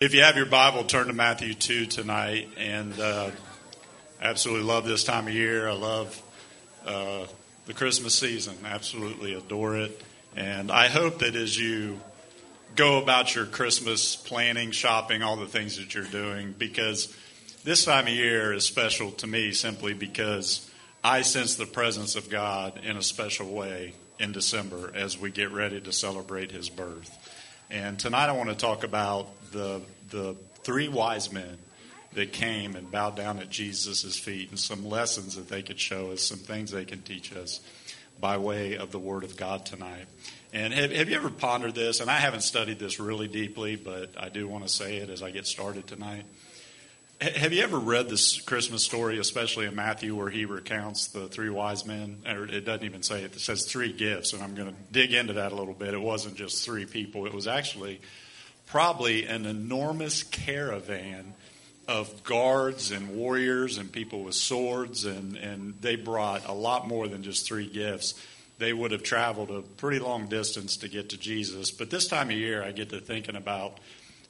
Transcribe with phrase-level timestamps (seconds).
[0.00, 2.48] If you have your Bible, turn to Matthew 2 tonight.
[2.56, 3.32] And uh,
[4.18, 5.68] absolutely love this time of year.
[5.68, 6.22] I love
[6.86, 7.26] uh,
[7.66, 8.56] the Christmas season.
[8.64, 10.00] Absolutely adore it.
[10.34, 12.00] And I hope that as you
[12.76, 17.14] go about your Christmas planning, shopping, all the things that you're doing, because
[17.64, 20.66] this time of year is special to me simply because
[21.04, 25.50] I sense the presence of God in a special way in December as we get
[25.50, 27.14] ready to celebrate His birth.
[27.68, 31.58] And tonight I want to talk about the, the three wise men
[32.12, 36.10] that came and bowed down at Jesus' feet and some lessons that they could show
[36.10, 37.60] us, some things they can teach us
[38.20, 40.06] by way of the Word of God tonight.
[40.52, 42.00] And have, have you ever pondered this?
[42.00, 45.22] And I haven't studied this really deeply, but I do want to say it as
[45.22, 46.24] I get started tonight.
[47.20, 51.50] Have you ever read this Christmas story, especially in Matthew, where he recounts the three
[51.50, 52.22] wise men?
[52.26, 55.12] Or it doesn't even say it, it says three gifts, and I'm going to dig
[55.12, 55.92] into that a little bit.
[55.92, 58.00] It wasn't just three people, it was actually
[58.70, 61.34] probably an enormous caravan
[61.88, 67.08] of guards and warriors and people with swords, and, and they brought a lot more
[67.08, 68.14] than just three gifts.
[68.58, 71.72] They would have traveled a pretty long distance to get to Jesus.
[71.72, 73.78] But this time of year, I get to thinking about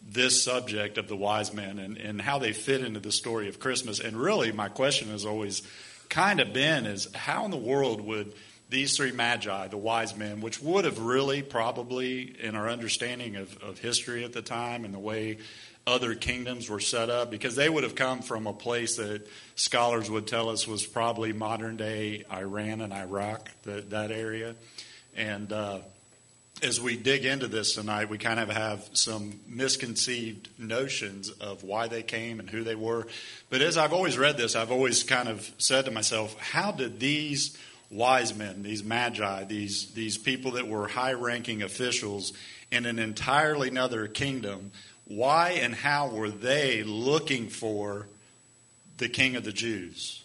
[0.08, 3.60] this subject of the wise men and, and how they fit into the story of
[3.60, 4.00] Christmas.
[4.00, 5.60] And really, my question has always
[6.08, 8.32] kind of been is how in the world would
[8.70, 13.56] these three magi, the wise men, which would have really probably, in our understanding of,
[13.62, 15.38] of history at the time and the way
[15.86, 19.26] other kingdoms were set up, because they would have come from a place that
[19.56, 24.54] scholars would tell us was probably modern day Iran and Iraq, that, that area.
[25.16, 25.78] And uh,
[26.62, 31.88] as we dig into this tonight, we kind of have some misconceived notions of why
[31.88, 33.08] they came and who they were.
[33.48, 37.00] But as I've always read this, I've always kind of said to myself, how did
[37.00, 37.58] these
[37.90, 42.32] wise men, these magi, these, these people that were high ranking officials
[42.70, 44.70] in an entirely another kingdom,
[45.06, 48.06] why and how were they looking for
[48.98, 50.22] the king of the Jews?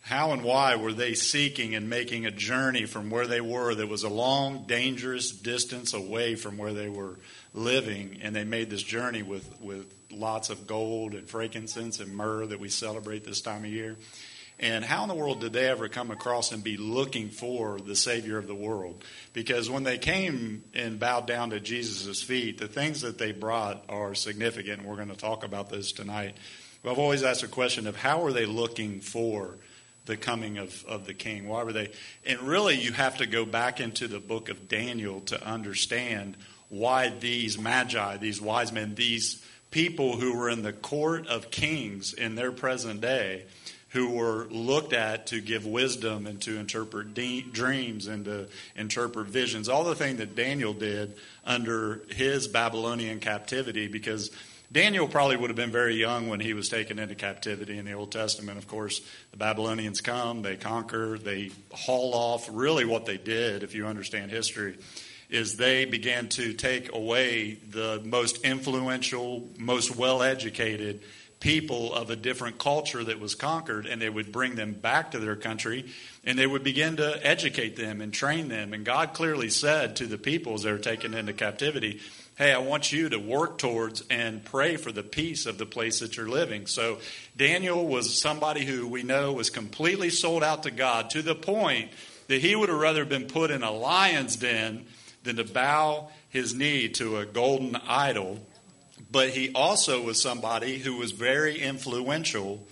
[0.00, 3.86] How and why were they seeking and making a journey from where they were that
[3.86, 7.20] was a long, dangerous distance away from where they were
[7.54, 8.18] living?
[8.22, 12.58] And they made this journey with, with lots of gold and frankincense and myrrh that
[12.58, 13.96] we celebrate this time of year.
[14.62, 17.96] And how in the world did they ever come across and be looking for the
[17.96, 19.04] Savior of the world?
[19.32, 23.82] Because when they came and bowed down to Jesus' feet, the things that they brought
[23.88, 24.78] are significant.
[24.78, 26.36] and We're going to talk about this tonight.
[26.82, 29.58] But I've always asked the question of how are they looking for
[30.06, 31.48] the coming of, of the king?
[31.48, 31.90] Why were they?
[32.24, 36.36] And really, you have to go back into the book of Daniel to understand
[36.68, 42.12] why these magi, these wise men, these people who were in the court of kings
[42.12, 43.44] in their present day,
[43.92, 49.28] who were looked at to give wisdom and to interpret de- dreams and to interpret
[49.28, 51.14] visions, all the thing that Daniel did
[51.44, 54.30] under his Babylonian captivity, because
[54.72, 57.92] Daniel probably would have been very young when he was taken into captivity in the
[57.92, 58.56] Old Testament.
[58.56, 62.48] Of course, the Babylonians come, they conquer, they haul off.
[62.50, 64.78] Really, what they did, if you understand history,
[65.28, 71.02] is they began to take away the most influential, most well educated
[71.42, 75.18] people of a different culture that was conquered, and they would bring them back to
[75.18, 75.84] their country,
[76.24, 78.72] and they would begin to educate them and train them.
[78.72, 82.00] And God clearly said to the peoples that are taken into captivity,
[82.38, 85.98] hey, I want you to work towards and pray for the peace of the place
[85.98, 86.66] that you're living.
[86.66, 86.98] So
[87.36, 91.90] Daniel was somebody who we know was completely sold out to God to the point
[92.28, 94.86] that he would have rather been put in a lion's den
[95.24, 98.38] than to bow his knee to a golden idol.
[99.12, 102.66] But he also was somebody who was very influential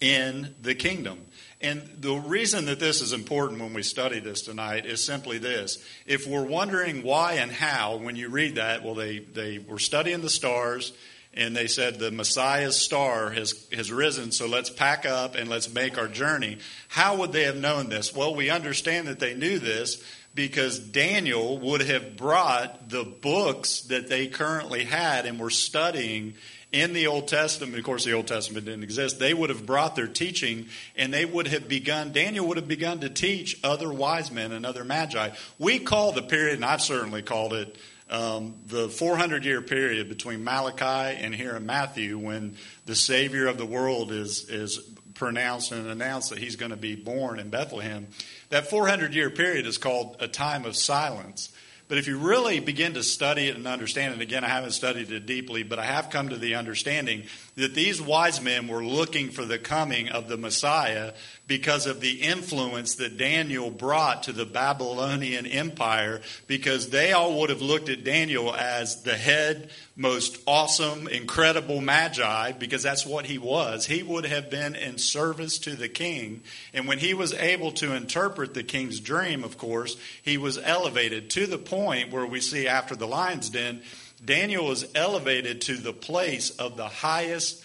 [0.00, 1.26] in the kingdom.
[1.60, 5.84] And the reason that this is important when we study this tonight is simply this.
[6.06, 10.22] If we're wondering why and how, when you read that, well, they, they were studying
[10.22, 10.94] the stars
[11.34, 15.72] and they said the Messiah's star has, has risen, so let's pack up and let's
[15.72, 16.58] make our journey.
[16.88, 18.14] How would they have known this?
[18.14, 20.02] Well, we understand that they knew this
[20.34, 26.34] because Daniel would have brought the books that they currently had and were studying
[26.72, 29.96] in the Old Testament, of course, the Old Testament didn't exist, they would have brought
[29.96, 30.66] their teaching
[30.96, 34.64] and they would have begun, Daniel would have begun to teach other wise men and
[34.64, 35.30] other magi.
[35.58, 37.76] We call the period, and I've certainly called it,
[38.08, 42.56] um, the 400 year period between Malachi and here in Matthew when
[42.86, 44.78] the Savior of the world is, is
[45.14, 48.08] pronounced and announced that he's going to be born in Bethlehem.
[48.50, 51.50] That 400 year period is called a time of silence.
[51.88, 55.10] But if you really begin to study it and understand it, again, I haven't studied
[55.10, 57.24] it deeply, but I have come to the understanding
[57.56, 61.12] that these wise men were looking for the coming of the Messiah
[61.46, 67.50] because of the influence that Daniel brought to the Babylonian Empire, because they all would
[67.50, 73.36] have looked at Daniel as the head, most awesome, incredible magi, because that's what he
[73.36, 73.84] was.
[73.84, 76.42] He would have been in service to the king.
[76.72, 81.30] And when he was able to interpret the king's dream, of course, he was elevated
[81.30, 83.82] to the point where we see after the lion's den,
[84.24, 87.62] Daniel was elevated to the place of the highest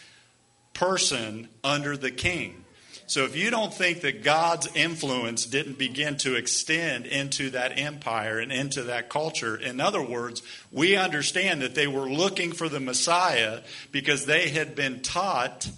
[0.74, 2.66] person under the king.
[3.08, 8.40] So if you don't think that God's influence didn't begin to extend into that empire
[8.40, 10.42] and into that culture, in other words,
[10.72, 13.62] we understand that they were looking for the Messiah
[13.92, 15.70] because they had been taught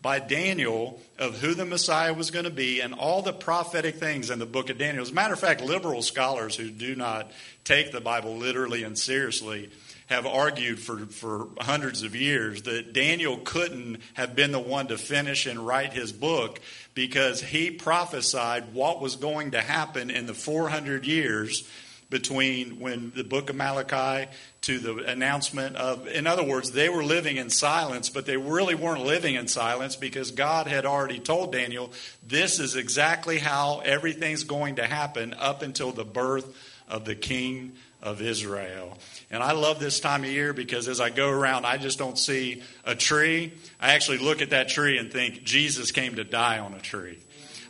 [0.00, 4.30] by Daniel of who the Messiah was going to be and all the prophetic things
[4.30, 5.02] in the book of Daniel.
[5.02, 7.30] As a matter of fact, liberal scholars who do not
[7.62, 9.70] take the Bible literally and seriously
[10.12, 14.98] have argued for, for hundreds of years that Daniel couldn't have been the one to
[14.98, 16.60] finish and write his book
[16.94, 21.66] because he prophesied what was going to happen in the 400 years
[22.10, 24.30] between when the book of Malachi
[24.60, 28.74] to the announcement of, in other words, they were living in silence, but they really
[28.74, 31.90] weren't living in silence because God had already told Daniel,
[32.22, 36.54] this is exactly how everything's going to happen up until the birth
[36.86, 38.98] of the king of Israel.
[39.30, 42.18] And I love this time of year because as I go around, I just don't
[42.18, 43.52] see a tree.
[43.80, 47.18] I actually look at that tree and think Jesus came to die on a tree.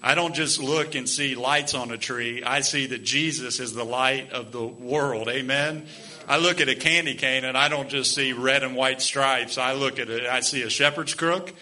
[0.02, 2.42] I don't just look and see lights on a tree.
[2.42, 5.28] I see that Jesus is the light of the world.
[5.28, 5.86] Amen.
[6.26, 9.58] I look at a candy cane and I don't just see red and white stripes.
[9.58, 11.52] I look at it, I see a shepherd's crook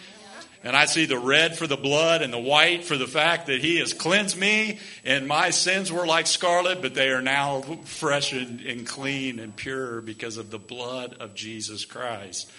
[0.63, 3.61] and I see the red for the blood and the white for the fact that
[3.61, 8.33] he has cleansed me and my sins were like scarlet, but they are now fresh
[8.33, 12.51] and, and clean and pure because of the blood of Jesus Christ.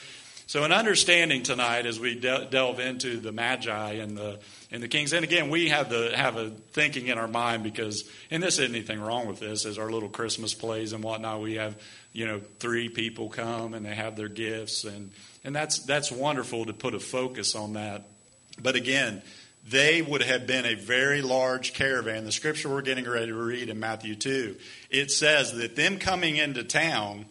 [0.52, 4.38] So, an understanding tonight as we de- delve into the Magi and the
[4.70, 8.04] and the kings, and again, we have the have a thinking in our mind because,
[8.30, 11.40] and this isn't anything wrong with this, as our little Christmas plays and whatnot.
[11.40, 11.82] We have,
[12.12, 15.12] you know, three people come and they have their gifts, and
[15.44, 18.04] and that's, that's wonderful to put a focus on that.
[18.62, 19.22] But again,
[19.68, 22.26] they would have been a very large caravan.
[22.26, 24.56] The scripture we're getting ready to read in Matthew 2,
[24.90, 27.26] it says that them coming into town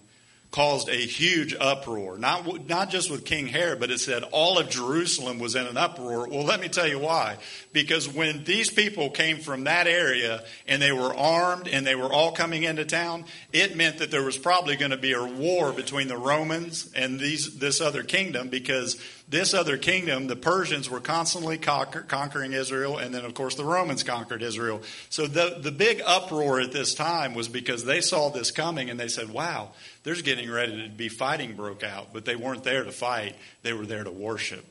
[0.50, 2.18] caused a huge uproar.
[2.18, 5.76] Not, not just with King Herod, but it said all of Jerusalem was in an
[5.76, 6.28] uproar.
[6.28, 7.36] Well, let me tell you why.
[7.72, 12.12] Because when these people came from that area and they were armed and they were
[12.12, 15.72] all coming into town, it meant that there was probably going to be a war
[15.72, 19.00] between the Romans and these, this other kingdom because
[19.30, 23.64] this other kingdom, the Persians were constantly conquer, conquering Israel, and then, of course, the
[23.64, 24.82] Romans conquered Israel.
[25.08, 28.98] So the, the big uproar at this time was because they saw this coming and
[28.98, 29.70] they said, wow,
[30.02, 32.12] there's getting ready to be fighting broke out.
[32.12, 34.64] But they weren't there to fight, they were there to worship.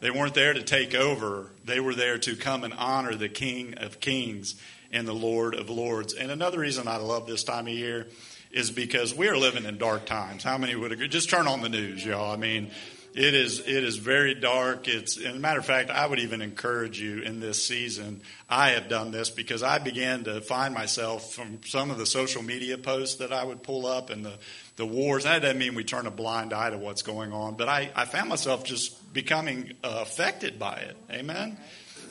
[0.00, 3.74] They weren't there to take over, they were there to come and honor the King
[3.76, 4.54] of Kings
[4.90, 6.14] and the Lord of Lords.
[6.14, 8.06] And another reason I love this time of year
[8.50, 10.42] is because we are living in dark times.
[10.42, 11.08] How many would agree?
[11.08, 12.32] Just turn on the news, y'all.
[12.32, 12.70] I mean,
[13.16, 14.88] it is it is very dark.
[14.88, 18.20] It's as a matter of fact, I would even encourage you in this season.
[18.48, 22.42] I have done this because I began to find myself from some of the social
[22.42, 24.34] media posts that I would pull up and the
[24.76, 25.24] the wars.
[25.24, 28.04] That doesn't mean we turn a blind eye to what's going on, but I, I
[28.04, 30.96] found myself just becoming uh, affected by it.
[31.10, 31.56] Amen.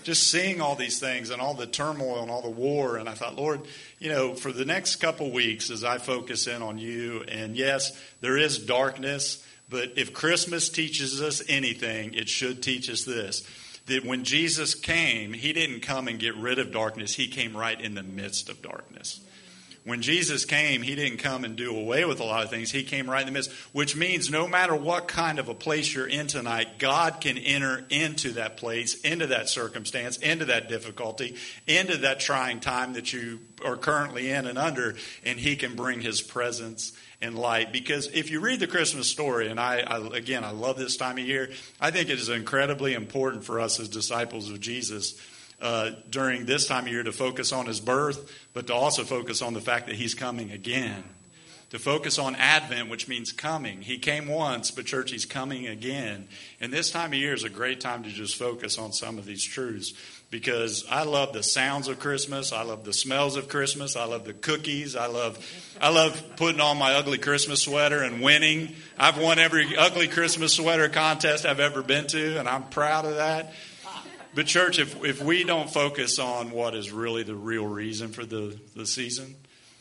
[0.01, 3.13] Just seeing all these things and all the turmoil and all the war, and I
[3.13, 3.61] thought, Lord,
[3.99, 7.99] you know, for the next couple weeks as I focus in on you, and yes,
[8.21, 13.48] there is darkness but if Christmas teaches us anything, it should teach us this
[13.88, 17.79] that when Jesus came, he didn't come and get rid of darkness, he came right
[17.79, 19.19] in the midst of darkness.
[19.86, 22.72] When Jesus came, he didn't come and do away with a lot of things.
[22.72, 25.93] He came right in the midst, which means no matter what kind of a place
[25.93, 31.36] you're in tonight, God can enter into that place, into that circumstance, into that difficulty,
[31.67, 36.01] into that trying time that you are currently in and under, and he can bring
[36.01, 36.91] his presence
[37.22, 37.72] and light.
[37.72, 41.17] Because if you read the Christmas story, and I, I, again, I love this time
[41.17, 45.19] of year, I think it is incredibly important for us as disciples of Jesus
[45.62, 49.41] uh, during this time of year to focus on his birth, but to also focus
[49.41, 51.03] on the fact that he's coming again.
[51.72, 53.81] To focus on Advent, which means coming.
[53.81, 56.27] He came once, but church, he's coming again.
[56.62, 59.25] And this time of year is a great time to just focus on some of
[59.25, 59.93] these truths
[60.29, 62.51] because I love the sounds of Christmas.
[62.51, 63.96] I love the smells of Christmas.
[63.96, 64.96] I love the cookies.
[64.96, 65.38] I love,
[65.79, 68.75] I love putting on my ugly Christmas sweater and winning.
[68.98, 73.15] I've won every ugly Christmas sweater contest I've ever been to, and I'm proud of
[73.15, 73.53] that.
[74.34, 78.25] But church, if if we don't focus on what is really the real reason for
[78.25, 79.36] the, the season,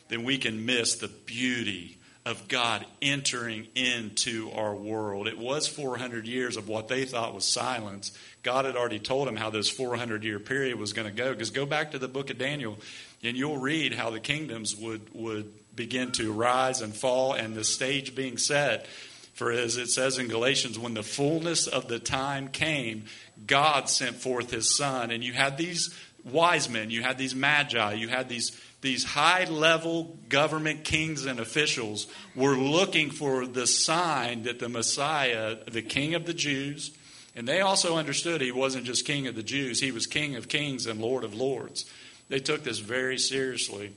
[0.08, 5.28] then we can miss the beauty of God entering into our world.
[5.28, 8.12] It was 400 years of what they thought was silence.
[8.42, 11.32] God had already told them how this 400 year period was going to go.
[11.32, 12.78] Because go back to the book of Daniel,
[13.22, 17.64] and you'll read how the kingdoms would, would begin to rise and fall, and the
[17.64, 18.86] stage being set.
[19.34, 23.04] For as it says in Galatians, when the fullness of the time came,
[23.46, 25.10] God sent forth his son.
[25.10, 28.50] And you had these wise men, you had these magi, you had these
[28.84, 35.56] these high level government kings and officials were looking for the sign that the Messiah,
[35.66, 36.92] the King of the Jews,
[37.34, 40.48] and they also understood he wasn't just King of the Jews, he was King of
[40.48, 41.90] kings and Lord of lords.
[42.28, 43.94] They took this very seriously.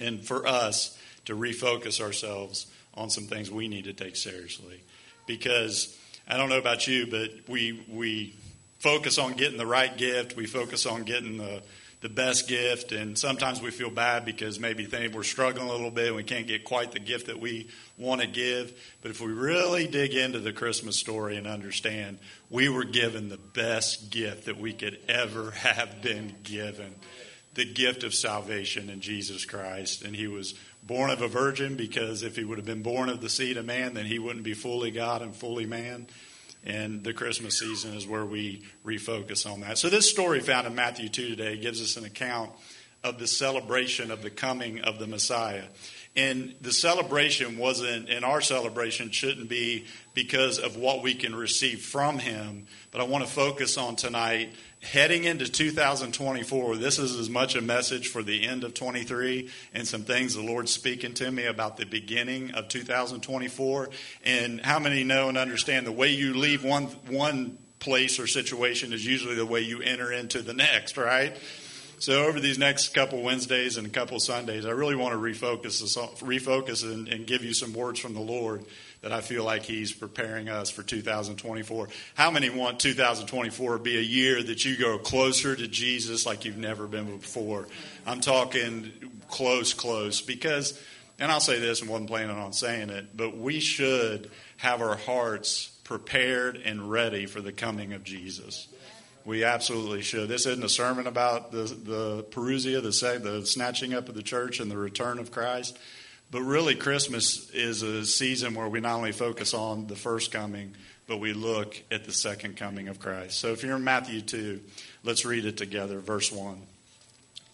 [0.00, 4.80] And for us to refocus ourselves on some things we need to take seriously.
[5.26, 5.94] Because
[6.26, 8.34] I don't know about you, but we, we
[8.78, 11.62] focus on getting the right gift, we focus on getting the
[12.02, 16.08] the best gift, and sometimes we feel bad because maybe we're struggling a little bit
[16.08, 18.76] and we can't get quite the gift that we want to give.
[19.02, 22.18] But if we really dig into the Christmas story and understand,
[22.50, 26.96] we were given the best gift that we could ever have been given
[27.54, 30.02] the gift of salvation in Jesus Christ.
[30.02, 33.20] And he was born of a virgin because if he would have been born of
[33.20, 36.08] the seed of man, then he wouldn't be fully God and fully man.
[36.64, 39.78] And the Christmas season is where we refocus on that.
[39.78, 42.50] So, this story found in Matthew 2 today gives us an account
[43.02, 45.64] of the celebration of the coming of the Messiah.
[46.14, 51.80] And the celebration wasn't, and our celebration shouldn't be because of what we can receive
[51.82, 52.66] from Him.
[52.90, 54.52] But I want to focus on tonight
[54.82, 59.86] heading into 2024, this is as much a message for the end of 23 and
[59.86, 63.90] some things the Lord's speaking to me about the beginning of 2024.
[64.24, 68.92] And how many know and understand the way you leave one, one place or situation
[68.92, 71.36] is usually the way you enter into the next, right?
[71.98, 75.80] So over these next couple Wednesdays and a couple Sundays, I really want to refocus,
[76.18, 78.64] refocus and, and give you some words from the Lord
[79.02, 81.88] that I feel like He's preparing us for 2024.
[82.14, 86.44] How many want 2024 to be a year that you go closer to Jesus like
[86.44, 87.68] you've never been before?
[88.06, 88.92] I'm talking
[89.28, 90.80] close, close, because,
[91.18, 94.96] and I'll say this and wasn't planning on saying it, but we should have our
[94.96, 98.68] hearts prepared and ready for the coming of Jesus.
[99.24, 100.28] We absolutely should.
[100.28, 104.58] This isn't a sermon about the, the parousia, the, the snatching up of the church
[104.60, 105.76] and the return of Christ.
[106.32, 110.74] But really, Christmas is a season where we not only focus on the first coming,
[111.06, 113.38] but we look at the second coming of Christ.
[113.38, 114.58] So if you're in Matthew 2,
[115.04, 116.00] let's read it together.
[116.00, 116.56] Verse 1.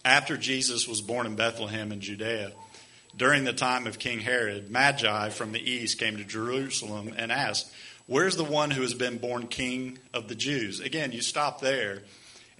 [0.05, 2.53] After Jesus was born in Bethlehem in Judea,
[3.17, 7.69] during the time of King Herod, Magi from the east came to Jerusalem and asked,
[8.07, 10.79] Where's the one who has been born king of the Jews?
[10.79, 12.03] Again, you stop there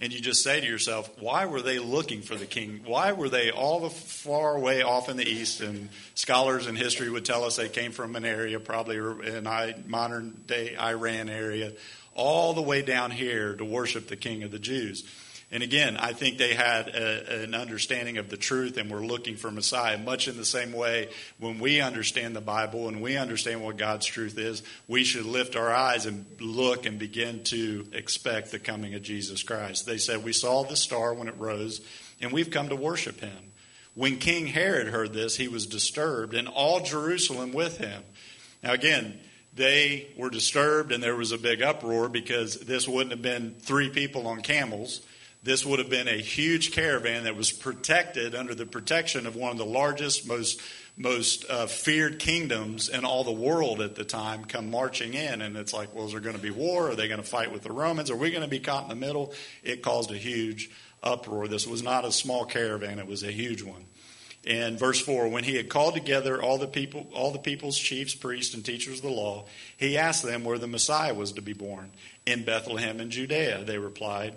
[0.00, 2.80] and you just say to yourself, why were they looking for the king?
[2.86, 5.60] Why were they all the far away off in the east?
[5.60, 9.44] And scholars in history would tell us they came from an area, probably in
[9.86, 11.72] modern day Iran area,
[12.14, 15.04] all the way down here to worship the king of the Jews.
[15.52, 19.36] And again, I think they had a, an understanding of the truth and were looking
[19.36, 23.60] for Messiah, much in the same way when we understand the Bible and we understand
[23.60, 28.52] what God's truth is, we should lift our eyes and look and begin to expect
[28.52, 29.86] the coming of Jesus Christ.
[29.86, 31.80] They said, We saw the star when it rose,
[32.20, 33.50] and we've come to worship him.
[33.94, 38.04] When King Herod heard this, he was disturbed, and all Jerusalem with him.
[38.62, 39.18] Now, again,
[39.52, 43.90] they were disturbed, and there was a big uproar because this wouldn't have been three
[43.90, 45.00] people on camels
[45.42, 49.52] this would have been a huge caravan that was protected under the protection of one
[49.52, 50.60] of the largest, most
[50.96, 55.40] most uh, feared kingdoms in all the world at the time come marching in.
[55.40, 56.90] And it's like, well, is there going to be war?
[56.90, 58.10] Are they going to fight with the Romans?
[58.10, 59.32] Are we going to be caught in the middle?
[59.62, 60.70] It caused a huge
[61.02, 61.48] uproar.
[61.48, 63.86] This was not a small caravan, it was a huge one.
[64.46, 68.14] And verse 4 when he had called together all the people all the people's chiefs
[68.14, 69.44] priests and teachers of the law
[69.76, 71.90] he asked them where the messiah was to be born
[72.24, 74.36] in bethlehem in judea they replied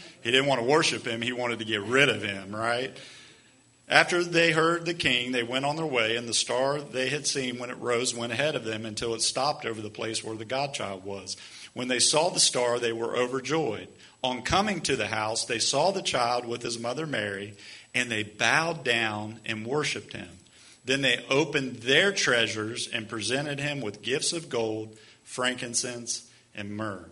[0.21, 2.95] He didn't want to worship him, he wanted to get rid of him, right?
[3.87, 7.27] After they heard the king, they went on their way, and the star they had
[7.27, 10.35] seen when it rose went ahead of them until it stopped over the place where
[10.35, 11.35] the Godchild was.
[11.73, 13.89] When they saw the star, they were overjoyed.
[14.23, 17.55] On coming to the house, they saw the child with his mother Mary,
[17.93, 20.29] and they bowed down and worshiped him.
[20.85, 24.97] Then they opened their treasures and presented him with gifts of gold
[25.31, 27.09] frankincense, and myrrh.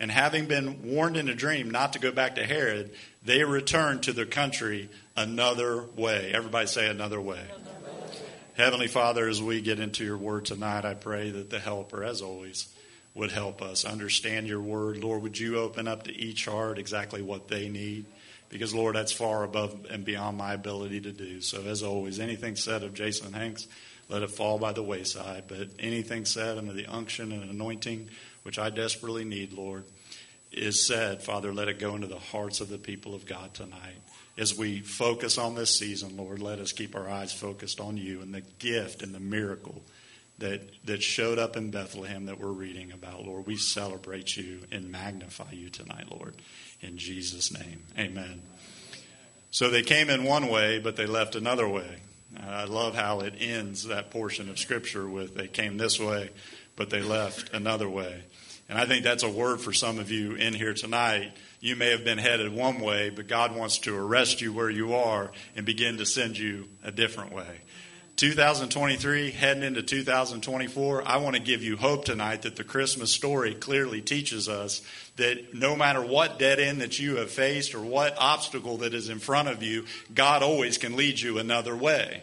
[0.00, 2.90] And having been warned in a dream not to go back to Herod,
[3.22, 6.32] they returned to their country another way.
[6.34, 7.44] Everybody say another way.
[7.44, 8.16] Another way.
[8.56, 12.22] Heavenly Father, as we get into your word tonight, I pray that the helper, as
[12.22, 12.74] always,
[13.14, 15.04] would help us understand your word.
[15.04, 18.06] Lord, would you open up to each heart exactly what they need?
[18.48, 21.42] Because, Lord, that's far above and beyond my ability to do.
[21.42, 23.68] So, as always, anything said of Jason Hanks,
[24.08, 25.44] let it fall by the wayside.
[25.46, 28.08] But anything said under the unction and anointing,
[28.42, 29.84] which I desperately need, Lord,
[30.52, 33.96] is said, Father, let it go into the hearts of the people of God tonight.
[34.36, 38.20] As we focus on this season, Lord, let us keep our eyes focused on you
[38.20, 39.82] and the gift and the miracle
[40.38, 43.46] that, that showed up in Bethlehem that we're reading about, Lord.
[43.46, 46.34] We celebrate you and magnify you tonight, Lord.
[46.80, 48.42] In Jesus' name, amen.
[49.50, 51.98] So they came in one way, but they left another way.
[52.38, 56.30] I love how it ends that portion of Scripture with they came this way,
[56.76, 58.22] but they left another way.
[58.70, 61.32] And I think that's a word for some of you in here tonight.
[61.58, 64.94] You may have been headed one way, but God wants to arrest you where you
[64.94, 67.62] are and begin to send you a different way.
[68.14, 73.54] 2023, heading into 2024, I want to give you hope tonight that the Christmas story
[73.54, 74.82] clearly teaches us
[75.16, 79.08] that no matter what dead end that you have faced or what obstacle that is
[79.08, 79.84] in front of you,
[80.14, 82.22] God always can lead you another way.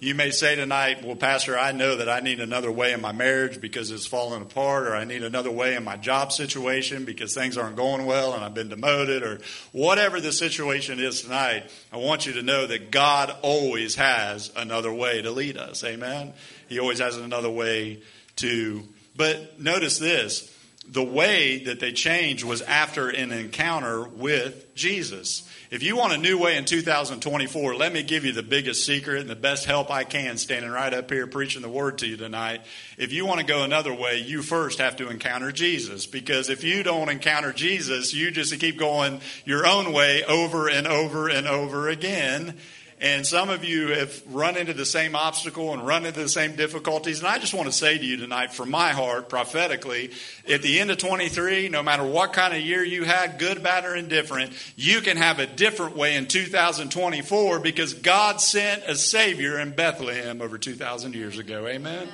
[0.00, 3.12] You may say tonight, well, Pastor, I know that I need another way in my
[3.12, 7.32] marriage because it's falling apart, or I need another way in my job situation because
[7.32, 9.40] things aren't going well and I've been demoted, or
[9.72, 11.70] whatever the situation is tonight.
[11.92, 15.84] I want you to know that God always has another way to lead us.
[15.84, 16.32] Amen?
[16.68, 18.02] He always has another way
[18.36, 18.82] to.
[19.16, 20.50] But notice this
[20.86, 25.48] the way that they changed was after an encounter with Jesus.
[25.74, 29.20] If you want a new way in 2024, let me give you the biggest secret
[29.20, 32.16] and the best help I can standing right up here preaching the word to you
[32.16, 32.60] tonight.
[32.96, 36.06] If you want to go another way, you first have to encounter Jesus.
[36.06, 40.86] Because if you don't encounter Jesus, you just keep going your own way over and
[40.86, 42.56] over and over again.
[43.00, 46.56] And some of you have run into the same obstacle and run into the same
[46.56, 47.18] difficulties.
[47.18, 50.12] And I just want to say to you tonight, from my heart, prophetically,
[50.48, 53.84] at the end of 23, no matter what kind of year you had, good, bad,
[53.84, 59.58] or indifferent, you can have a different way in 2024 because God sent a Savior
[59.58, 61.66] in Bethlehem over 2,000 years ago.
[61.66, 62.08] Amen?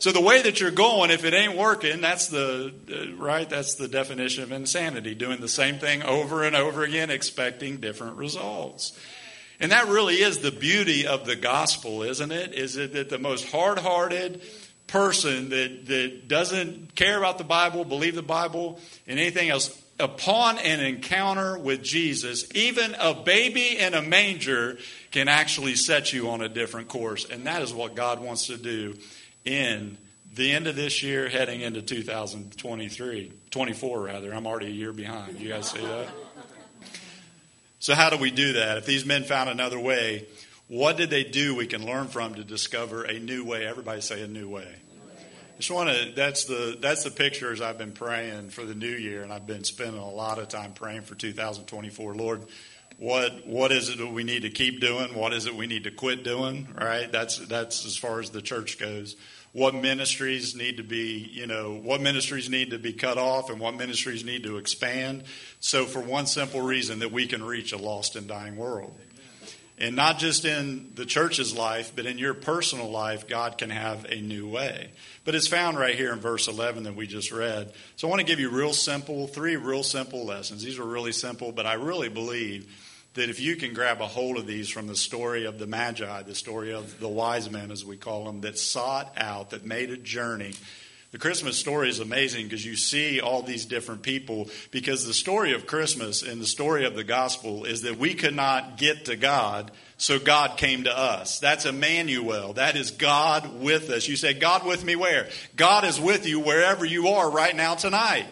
[0.00, 3.48] So the way that you're going, if it ain't working, that's the uh, right.
[3.48, 8.16] That's the definition of insanity: doing the same thing over and over again, expecting different
[8.16, 8.96] results.
[9.60, 12.54] And that really is the beauty of the gospel, isn't it?
[12.54, 14.40] Is it that the most hard hearted
[14.86, 20.58] person that, that doesn't care about the Bible, believe the Bible, and anything else, upon
[20.58, 24.78] an encounter with Jesus, even a baby in a manger
[25.10, 27.28] can actually set you on a different course.
[27.28, 28.96] And that is what God wants to do
[29.44, 29.98] in
[30.34, 34.32] the end of this year, heading into 2023, 24 rather.
[34.32, 35.40] I'm already a year behind.
[35.40, 36.08] You guys see that?
[37.80, 38.78] So, how do we do that?
[38.78, 40.26] If these men found another way,
[40.66, 43.66] what did they do we can learn from to discover a new way?
[43.66, 44.68] Everybody say a new way.
[44.68, 48.86] I just want to that's the that's the pictures I've been praying for the new
[48.86, 52.44] year and I've been spending a lot of time praying for 2024 Lord
[52.98, 55.82] what what is it that we need to keep doing what is it we need
[55.84, 59.16] to quit doing right that's that's as far as the church goes
[59.52, 63.58] what ministries need to be, you know, what ministries need to be cut off and
[63.58, 65.24] what ministries need to expand.
[65.60, 68.94] So, for one simple reason, that we can reach a lost and dying world.
[69.80, 74.04] And not just in the church's life, but in your personal life, God can have
[74.06, 74.90] a new way.
[75.24, 77.72] But it's found right here in verse 11 that we just read.
[77.94, 80.64] So I want to give you real simple, three real simple lessons.
[80.64, 82.66] These are really simple, but I really believe
[83.18, 86.22] that if you can grab a hold of these from the story of the Magi,
[86.22, 89.90] the story of the wise men, as we call them, that sought out, that made
[89.90, 90.54] a journey.
[91.10, 94.48] The Christmas story is amazing because you see all these different people.
[94.70, 98.34] Because the story of Christmas and the story of the gospel is that we could
[98.34, 101.38] not get to God, so God came to us.
[101.38, 102.52] That's Emmanuel.
[102.52, 104.06] That is God with us.
[104.06, 105.28] You say, God with me where?
[105.56, 108.26] God is with you wherever you are right now tonight.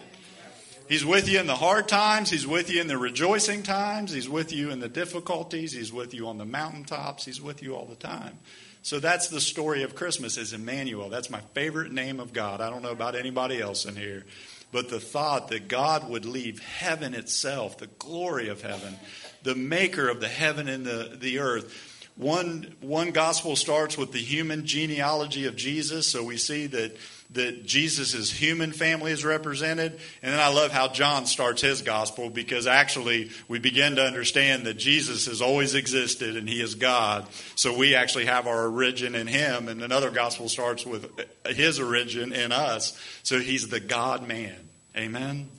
[0.87, 2.29] He's with you in the hard times.
[2.29, 4.11] He's with you in the rejoicing times.
[4.11, 5.73] He's with you in the difficulties.
[5.73, 7.25] He's with you on the mountaintops.
[7.25, 8.39] He's with you all the time.
[8.83, 11.09] So that's the story of Christmas is Emmanuel.
[11.09, 12.61] That's my favorite name of God.
[12.61, 14.25] I don't know about anybody else in here.
[14.71, 18.95] But the thought that God would leave heaven itself, the glory of heaven,
[19.43, 24.19] the maker of the heaven and the, the earth, one, one gospel starts with the
[24.19, 26.07] human genealogy of Jesus.
[26.07, 26.97] So we see that
[27.31, 29.99] that Jesus' human family is represented.
[30.21, 34.65] And then I love how John starts his gospel because actually we begin to understand
[34.65, 37.27] that Jesus has always existed and he is God.
[37.55, 39.67] So we actually have our origin in him.
[39.67, 41.09] And another gospel starts with
[41.47, 42.97] his origin in us.
[43.23, 44.55] So he's the God man.
[44.95, 45.49] Amen.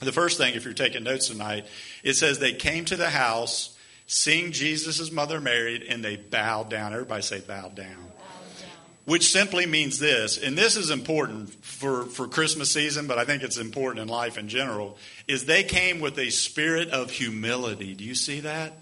[0.00, 1.66] The first thing, if you're taking notes tonight,
[2.02, 6.92] it says they came to the house, seeing Jesus' mother Mary, and they bowed down.
[6.92, 8.13] Everybody say bowed down
[9.04, 13.42] which simply means this, and this is important for, for Christmas season, but I think
[13.42, 14.96] it's important in life in general,
[15.28, 17.94] is they came with a spirit of humility.
[17.94, 18.72] Do you see that?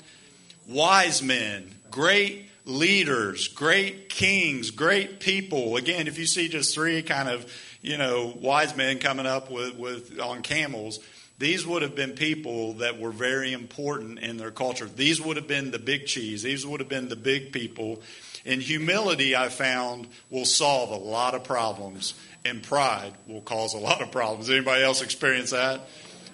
[0.69, 5.77] Wise men, great leaders, great kings, great people.
[5.77, 9.77] Again, if you see just three kind of, you know, wise men coming up with,
[9.77, 11.01] with on camels,
[11.39, 14.87] these would have been people that were very important in their culture.
[14.87, 16.45] These would have been the big cheese.
[16.45, 18.01] These would have been the big people
[18.45, 23.79] and humility, I found, will solve a lot of problems, and pride will cause a
[23.79, 24.51] lot of problems.
[24.51, 25.81] Anybody else experience that?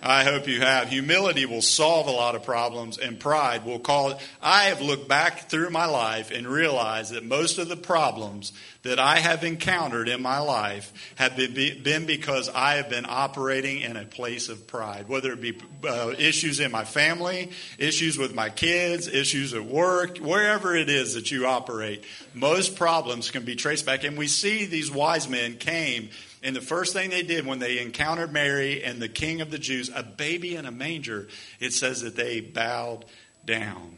[0.02, 0.88] I hope you have.
[0.88, 4.14] Humility will solve a lot of problems, and pride will cause.
[4.40, 8.98] I have looked back through my life and realized that most of the problems that
[8.98, 13.96] I have encountered in my life have been, been because I have been operating in
[13.96, 18.50] a place of pride, whether it be uh, issues in my family, issues with my
[18.50, 22.04] kids, issues at work, wherever it is that you operate.
[22.34, 26.10] Most problems can be traced back, and we see these wise men came
[26.42, 29.58] and the first thing they did when they encountered Mary and the king of the
[29.58, 31.28] Jews, a baby in a manger,
[31.60, 33.04] it says that they bowed
[33.44, 33.96] down.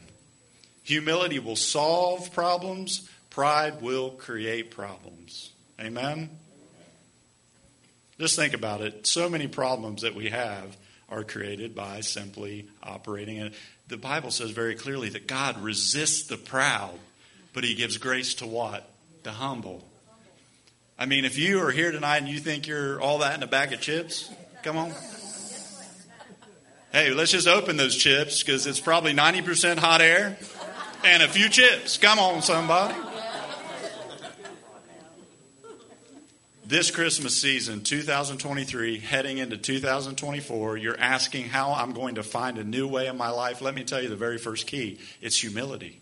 [0.83, 5.51] Humility will solve problems, pride will create problems.
[5.79, 6.29] Amen?
[8.19, 9.07] Just think about it.
[9.07, 10.77] So many problems that we have
[11.09, 13.51] are created by simply operating in
[13.87, 16.97] The Bible says very clearly that God resists the proud,
[17.53, 18.89] but he gives grace to what?
[19.23, 19.90] The humble.
[21.01, 23.47] I mean, if you are here tonight and you think you're all that in a
[23.47, 24.93] bag of chips, come on.
[26.91, 30.37] Hey, let's just open those chips because it's probably 90% hot air
[31.03, 31.97] and a few chips.
[31.97, 32.93] Come on, somebody.
[36.63, 42.63] This Christmas season, 2023, heading into 2024, you're asking how I'm going to find a
[42.63, 43.59] new way in my life.
[43.61, 46.00] Let me tell you the very first key it's humility.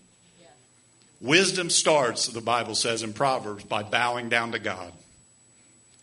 [1.21, 4.93] Wisdom starts, the Bible says in Proverbs, by bowing down to God.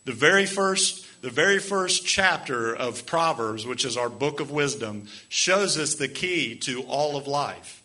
[0.05, 5.09] The very first the very first chapter of Proverbs, which is our book of wisdom,
[5.29, 7.83] shows us the key to all of life.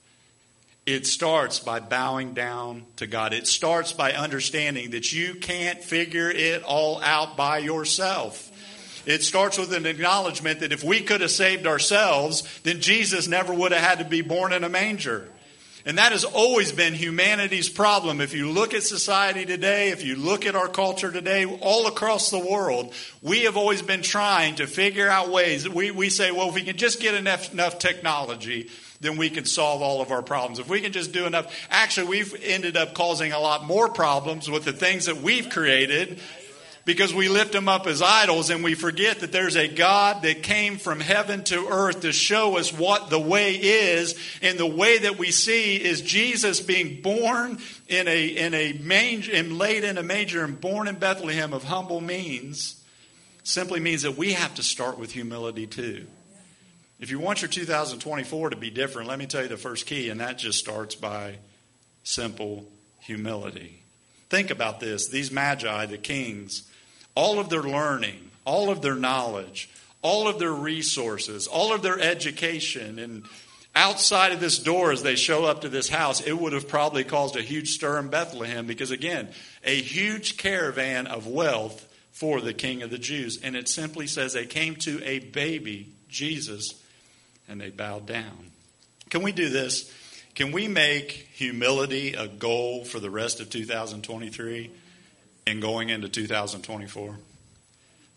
[0.86, 3.34] It starts by bowing down to God.
[3.34, 8.50] It starts by understanding that you can't figure it all out by yourself.
[9.08, 13.54] It starts with an acknowledgement that if we could have saved ourselves, then Jesus never
[13.54, 15.28] would have had to be born in a manger.
[15.86, 18.22] And that has always been humanity's problem.
[18.22, 22.30] If you look at society today, if you look at our culture today, all across
[22.30, 25.67] the world, we have always been trying to figure out ways.
[25.67, 29.46] We, we say, well, if we can just get enough, enough technology, then we can
[29.46, 30.60] solve all of our problems.
[30.60, 34.50] If we can just do enough, actually, we've ended up causing a lot more problems
[34.50, 36.20] with the things that we've created
[36.86, 40.44] because we lift them up as idols and we forget that there's a God that
[40.44, 44.17] came from heaven to earth to show us what the way is.
[44.41, 49.32] And the way that we see is Jesus being born in a, in a manger
[49.34, 52.78] and laid in a manger and born in Bethlehem of humble means
[53.44, 56.06] simply means that we have to start with humility too.
[57.00, 60.10] If you want your 2024 to be different, let me tell you the first key,
[60.10, 61.39] and that just starts by
[62.04, 62.67] simple
[63.00, 63.84] humility.
[64.30, 65.10] Think about this.
[65.10, 66.71] These magi, the kings,
[67.15, 69.69] all of their learning, all of their knowledge,
[70.02, 73.24] all of their resources, all of their education, and
[73.76, 77.04] outside of this door as they show up to this house, it would have probably
[77.04, 79.30] caused a huge stir in Bethlehem because, again,
[79.63, 83.39] a huge caravan of wealth for the king of the Jews.
[83.41, 86.82] And it simply says they came to a baby, Jesus,
[87.47, 88.52] and they bowed down.
[89.10, 89.91] Can we do this?
[90.36, 94.71] Can we make humility a goal for the rest of 2023?
[95.60, 97.16] Going into 2024.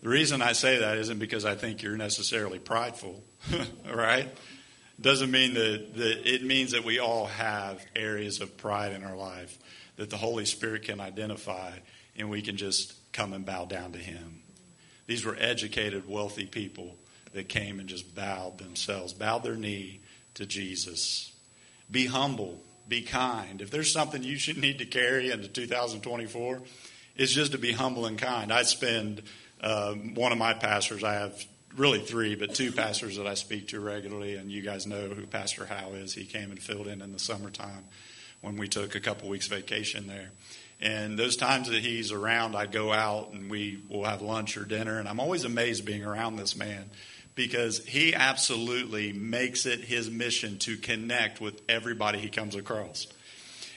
[0.03, 3.23] The reason I say that isn't because I think you're necessarily prideful,
[3.93, 4.29] right?
[5.01, 9.17] Doesn't mean that, that it means that we all have areas of pride in our
[9.17, 9.59] life
[9.97, 11.73] that the Holy Spirit can identify
[12.17, 14.43] and we can just come and bow down to Him.
[15.07, 16.97] These were educated, wealthy people
[17.33, 20.01] that came and just bowed themselves, bowed their knee
[20.35, 21.33] to Jesus.
[21.91, 23.61] Be humble, be kind.
[23.61, 26.61] If there's something you should need to carry into 2024,
[27.17, 28.53] is just to be humble and kind.
[28.53, 29.23] I spend
[29.61, 31.05] uh, one of my pastors.
[31.05, 31.45] I have
[31.77, 35.27] really three, but two pastors that I speak to regularly, and you guys know who
[35.27, 36.15] Pastor Howe is.
[36.15, 37.85] He came and filled in in the summertime
[38.41, 40.31] when we took a couple weeks vacation there.
[40.81, 44.65] And those times that he's around, I go out and we will have lunch or
[44.65, 44.99] dinner.
[44.99, 46.91] And I'm always amazed being around this man
[47.35, 53.07] because he absolutely makes it his mission to connect with everybody he comes across.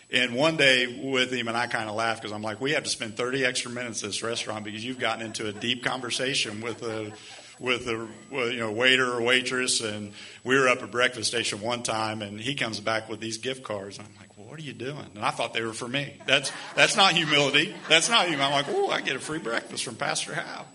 [0.10, 2.84] And one day with him, and I kind of laughed because I'm like, we have
[2.84, 6.62] to spend 30 extra minutes at this restaurant because you've gotten into a deep conversation
[6.62, 7.12] with a
[7.60, 11.84] with a you know waiter or waitress, and we were up at breakfast station one
[11.84, 14.64] time, and he comes back with these gift cards, and I'm like, well, what are
[14.64, 15.06] you doing?
[15.16, 16.16] And I thought they were for me.
[16.26, 17.74] That's that's not humility.
[17.90, 18.56] That's not humility.
[18.56, 20.66] I'm like, oh, I get a free breakfast from Pastor Howe.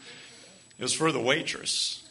[0.79, 2.03] It was for the waitress.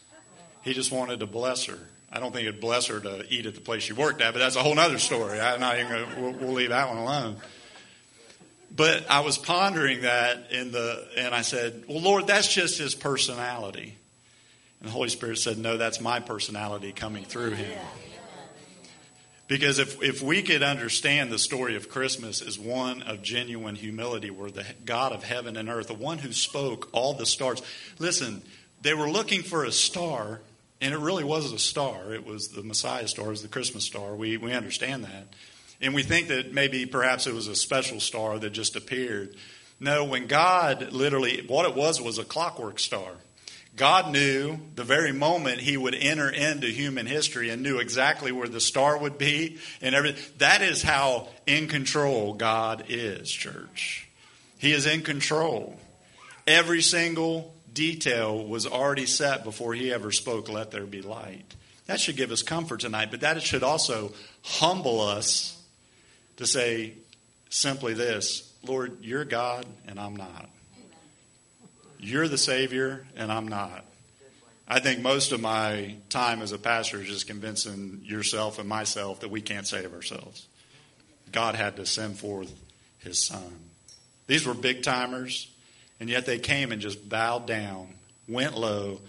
[0.64, 1.80] He just wanted to bless her.
[2.12, 4.40] I don't think it'd bless her to eat at the place she worked at, but
[4.40, 5.40] that's a whole other story.
[5.40, 7.38] I'm not even gonna, we'll, we'll leave that one alone.
[8.74, 12.96] But I was pondering that in the, and I said, well, Lord, that's just his
[12.96, 13.98] personality.
[14.80, 17.80] And the Holy Spirit said, no, that's my personality coming through him.
[19.48, 24.30] Because if, if we could understand the story of Christmas as one of genuine humility,
[24.30, 27.62] where the God of heaven and earth, the one who spoke all the stars,
[28.00, 28.42] listen,
[28.82, 30.40] they were looking for a star,
[30.82, 32.14] and it really was a star.
[32.14, 34.16] It was the Messiah star, it was the Christmas star.
[34.16, 35.28] We, we understand that.
[35.80, 39.36] And we think that maybe perhaps it was a special star that just appeared.
[39.80, 43.14] No, when God literally, what it was was a clockwork star.
[43.76, 48.50] God knew the very moment he would enter into human history and knew exactly where
[48.50, 50.22] the star would be and everything.
[50.40, 54.08] That is how in control God is, church.
[54.60, 55.80] He is in control.
[56.46, 61.56] Every single detail was already set before he ever spoke, let there be light.
[61.86, 65.62] That should give us comfort tonight, but that should also humble us
[66.38, 66.94] to say
[67.50, 70.50] simply this Lord, you're God and I'm not.
[72.00, 73.86] You're the Savior and I'm not.
[74.68, 79.20] I think most of my time as a pastor is just convincing yourself and myself
[79.20, 80.48] that we can't save ourselves.
[81.32, 82.54] God had to send forth
[83.00, 83.60] his son.
[84.28, 85.51] These were big timers.
[86.02, 87.94] And yet they came and just bowed down,
[88.28, 89.00] went low,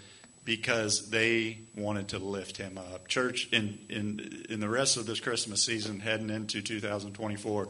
[0.45, 3.07] because they wanted to lift him up.
[3.07, 7.67] Church, in, in, in the rest of this Christmas season, heading into 2024,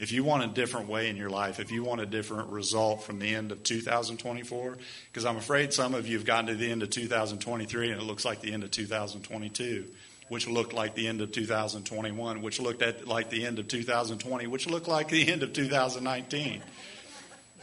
[0.00, 3.04] if you want a different way in your life, if you want a different result
[3.04, 6.68] from the end of 2024, because I'm afraid some of you have gotten to the
[6.68, 9.84] end of 2023 and it looks like the end of 2022,
[10.28, 14.48] which looked like the end of 2021, which looked at like the end of 2020,
[14.48, 16.60] which looked like the end of 2019.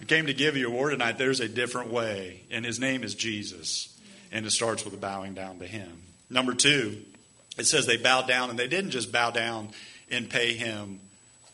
[0.02, 1.20] I came to give you a word tonight.
[1.20, 3.96] There's a different way, and his name is Jesus.
[4.32, 6.02] And it starts with bowing down to him.
[6.30, 6.98] Number two,
[7.58, 9.70] it says they bowed down, and they didn't just bow down
[10.10, 11.00] and pay him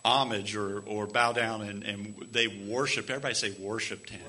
[0.05, 3.09] homage or, or bow down and, and they worshiped.
[3.09, 4.21] Everybody say worshiped him.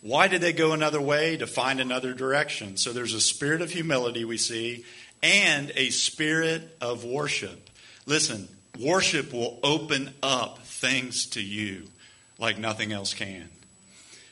[0.00, 1.36] Why did they go another way?
[1.36, 2.76] To find another direction.
[2.76, 4.84] So there's a spirit of humility we see
[5.22, 7.70] and a spirit of worship.
[8.04, 8.48] Listen,
[8.78, 11.88] worship will open up things to you
[12.38, 13.48] like nothing else can.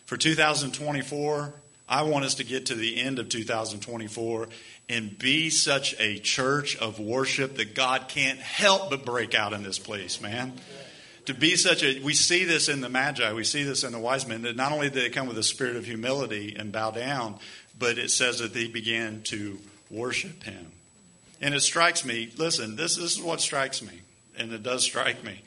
[0.07, 1.55] For 2024,
[1.89, 4.49] I want us to get to the end of 2024
[4.89, 9.63] and be such a church of worship that God can't help but break out in
[9.63, 10.53] this place, man.
[11.27, 13.99] To be such a, we see this in the Magi, we see this in the
[13.99, 16.91] wise men, that not only did they come with a spirit of humility and bow
[16.91, 17.39] down,
[17.79, 20.73] but it says that they began to worship Him.
[21.41, 24.01] And it strikes me, listen, this, this is what strikes me,
[24.37, 25.43] and it does strike me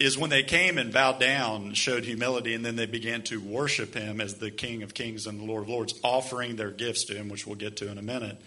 [0.00, 3.94] is when they came and bowed down, showed humility, and then they began to worship
[3.94, 7.14] him as the King of Kings and the Lord of Lords, offering their gifts to
[7.14, 8.40] him, which we'll get to in a minute.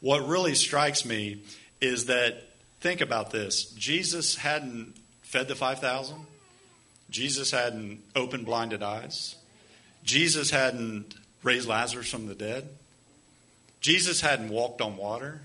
[0.00, 1.42] What really strikes me
[1.80, 2.44] is that,
[2.80, 6.16] think about this Jesus hadn't fed the 5,000,
[7.10, 9.34] Jesus hadn't opened blinded eyes,
[10.04, 12.68] Jesus hadn't raised Lazarus from the dead,
[13.80, 15.40] Jesus hadn't walked on water.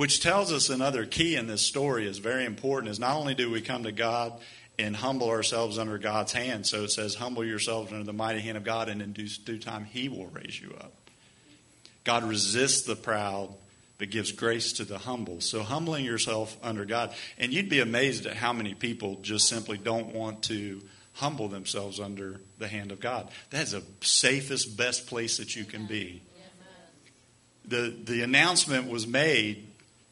[0.00, 3.50] Which tells us another key in this story is very important is not only do
[3.50, 4.32] we come to God
[4.78, 8.56] and humble ourselves under God's hand, so it says, humble yourselves under the mighty hand
[8.56, 10.94] of God, and in due, time He will raise you up.
[12.02, 13.52] God resists the proud,
[13.98, 15.42] but gives grace to the humble.
[15.42, 19.76] So humbling yourself under God, and you'd be amazed at how many people just simply
[19.76, 20.80] don't want to
[21.12, 23.28] humble themselves under the hand of God.
[23.50, 26.22] That's the safest, best place that you can be.
[27.66, 29.66] The, the announcement was made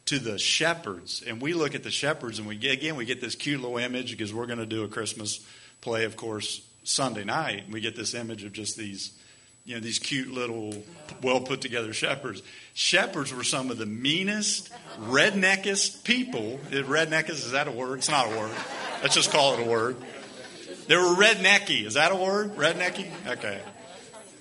[0.09, 1.21] to the shepherds.
[1.25, 3.77] And we look at the shepherds and we get, again, we get this cute little
[3.77, 5.45] image because we're going to do a Christmas
[5.81, 7.65] play, of course, Sunday night.
[7.69, 9.11] We get this image of just these,
[9.65, 10.73] you know, these cute little,
[11.21, 12.41] well put together shepherds.
[12.73, 16.59] Shepherds were some of the meanest, redneckest people.
[16.71, 17.99] Redneckest, is that a word?
[17.99, 18.51] It's not a word.
[19.03, 19.95] Let's just call it a word.
[20.87, 21.85] They were rednecky.
[21.85, 22.55] Is that a word?
[22.55, 23.11] Rednecky?
[23.27, 23.61] Okay.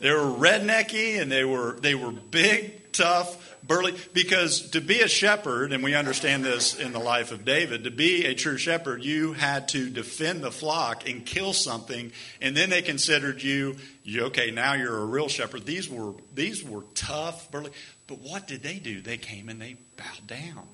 [0.01, 5.09] They were rednecky and they were they were big, tough, burly because to be a
[5.09, 9.05] shepherd and we understand this in the life of david to be a true shepherd
[9.05, 14.25] you had to defend the flock and kill something and then they considered you, you
[14.25, 15.67] okay now you're a real shepherd.
[15.67, 17.71] These were these were tough burly
[18.07, 19.01] but what did they do?
[19.01, 20.67] They came and they bowed down.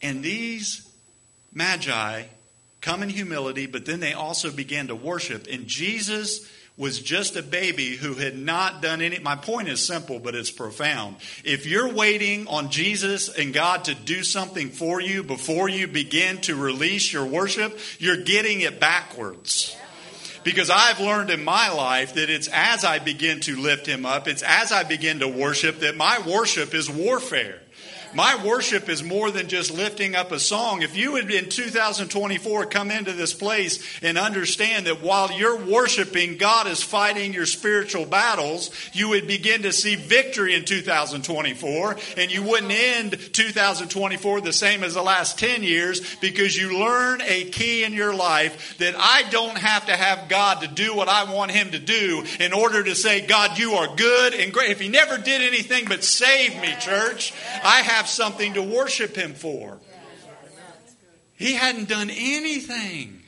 [0.00, 0.88] And these
[1.52, 2.24] magi
[2.80, 7.42] come in humility but then they also began to worship and jesus was just a
[7.42, 9.18] baby who had not done any.
[9.18, 11.16] My point is simple, but it's profound.
[11.44, 16.38] If you're waiting on Jesus and God to do something for you before you begin
[16.42, 19.76] to release your worship, you're getting it backwards.
[20.44, 24.26] Because I've learned in my life that it's as I begin to lift Him up,
[24.26, 27.61] it's as I begin to worship that my worship is warfare.
[28.14, 30.82] My worship is more than just lifting up a song.
[30.82, 36.36] If you would in 2024 come into this place and understand that while you're worshiping,
[36.36, 42.30] God is fighting your spiritual battles, you would begin to see victory in 2024 and
[42.30, 47.44] you wouldn't end 2024 the same as the last 10 years because you learn a
[47.44, 51.32] key in your life that I don't have to have God to do what I
[51.32, 54.70] want Him to do in order to say, God, you are good and great.
[54.70, 57.32] If He never did anything but save me, church,
[57.64, 59.78] I have have something to worship him for.
[61.36, 63.22] He hadn't done anything.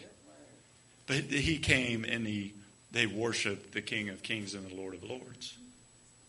[1.07, 2.55] But he came and he,
[2.91, 5.57] they worshiped the King of Kings and the Lord of Lords.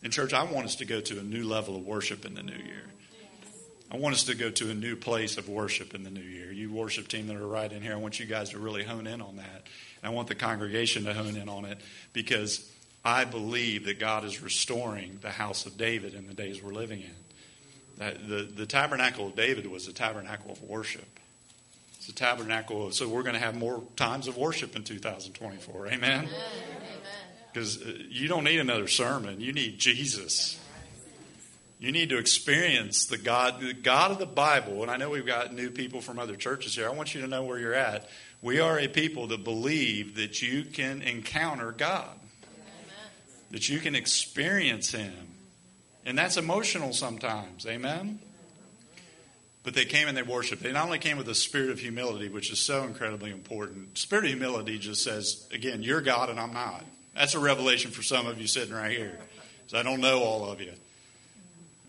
[0.03, 2.43] In church, I want us to go to a new level of worship in the
[2.43, 2.83] new year.
[3.91, 6.51] I want us to go to a new place of worship in the new year.
[6.51, 9.07] You worship team that are right in here, I want you guys to really hone
[9.07, 9.67] in on that.
[10.03, 11.79] And I want the congregation to hone in on it
[12.13, 12.69] because
[13.03, 17.01] I believe that God is restoring the house of David in the days we're living
[17.01, 17.24] in.
[17.97, 21.19] The, the tabernacle of David was a tabernacle of worship.
[21.97, 22.87] It's a tabernacle.
[22.87, 25.87] Of, so we're going to have more times of worship in 2024.
[25.87, 26.27] Amen?
[27.51, 29.39] Because uh, you don't need another sermon.
[29.39, 30.59] You need Jesus.
[31.79, 34.81] You need to experience the God, the God of the Bible.
[34.81, 36.87] And I know we've got new people from other churches here.
[36.87, 38.09] I want you to know where you're at.
[38.41, 42.19] We are a people that believe that you can encounter God,
[43.51, 45.34] that you can experience Him
[46.05, 47.65] and that's emotional sometimes.
[47.65, 48.19] Amen?
[49.63, 50.61] But they came and they worshiped.
[50.61, 53.97] They not only came with a spirit of humility, which is so incredibly important.
[53.97, 56.85] Spirit of humility just says, again, you're God and I'm not.
[57.15, 59.17] That's a revelation for some of you sitting right here.
[59.67, 60.73] So I don't know all of you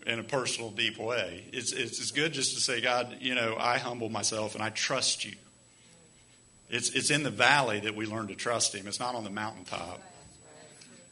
[0.07, 1.45] in a personal, deep way.
[1.51, 4.69] It's, it's, it's good just to say, God, you know, I humble myself and I
[4.69, 5.35] trust you.
[6.69, 8.87] It's, it's in the valley that we learn to trust Him.
[8.87, 10.01] It's not on the mountaintop.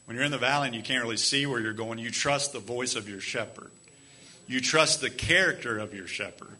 [0.05, 2.53] When you're in the valley and you can't really see where you're going, you trust
[2.53, 3.71] the voice of your shepherd.
[4.47, 6.57] You trust the character of your shepherd.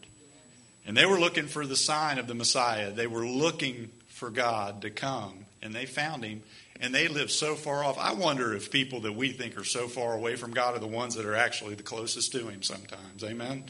[0.88, 2.92] And they were looking for the sign of the Messiah.
[2.92, 6.42] They were looking for God to come, and they found him.
[6.82, 7.98] And they lived so far off.
[7.98, 10.88] I wonder if people that we think are so far away from God are the
[10.88, 13.24] ones that are actually the closest to him sometimes.
[13.24, 13.64] Amen?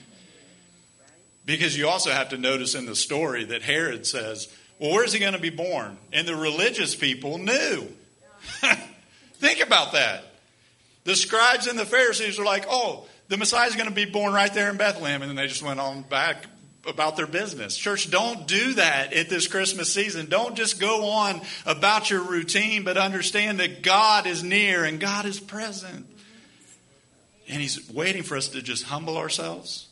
[1.45, 4.47] Because you also have to notice in the story that Herod says,
[4.79, 5.97] Well, where's he going to be born?
[6.11, 7.88] And the religious people knew.
[9.39, 10.23] Think about that.
[11.03, 14.33] The scribes and the Pharisees are like, oh, the Messiah is going to be born
[14.33, 15.21] right there in Bethlehem.
[15.21, 16.45] And then they just went on back
[16.87, 17.75] about their business.
[17.75, 20.27] Church, don't do that at this Christmas season.
[20.27, 25.25] Don't just go on about your routine, but understand that God is near and God
[25.25, 26.05] is present.
[27.47, 29.87] And He's waiting for us to just humble ourselves.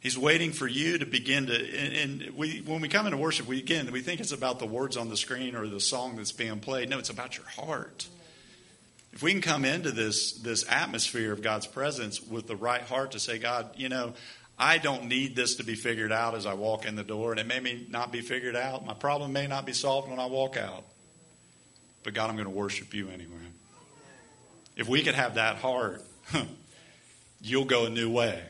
[0.00, 3.46] He's waiting for you to begin to, and, and we, when we come into worship,
[3.46, 6.32] we again we think it's about the words on the screen or the song that's
[6.32, 6.88] being played.
[6.88, 8.08] No, it's about your heart.
[9.12, 13.12] If we can come into this, this atmosphere of God's presence with the right heart
[13.12, 14.14] to say, God, you know,
[14.56, 17.40] I don't need this to be figured out as I walk in the door, and
[17.40, 18.84] it may not be figured out.
[18.84, 20.84] My problem may not be solved when I walk out.
[22.02, 23.36] But God, I'm going to worship you anyway.
[24.76, 26.02] If we could have that heart,
[27.40, 28.42] you'll go a new way,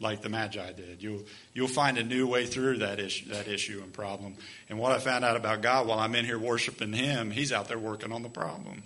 [0.00, 1.02] like the Magi did.
[1.02, 1.22] You'll
[1.52, 4.36] you'll find a new way through that issue that issue and problem.
[4.68, 7.68] And what I found out about God while I'm in here worshiping Him, He's out
[7.68, 8.82] there working on the problem.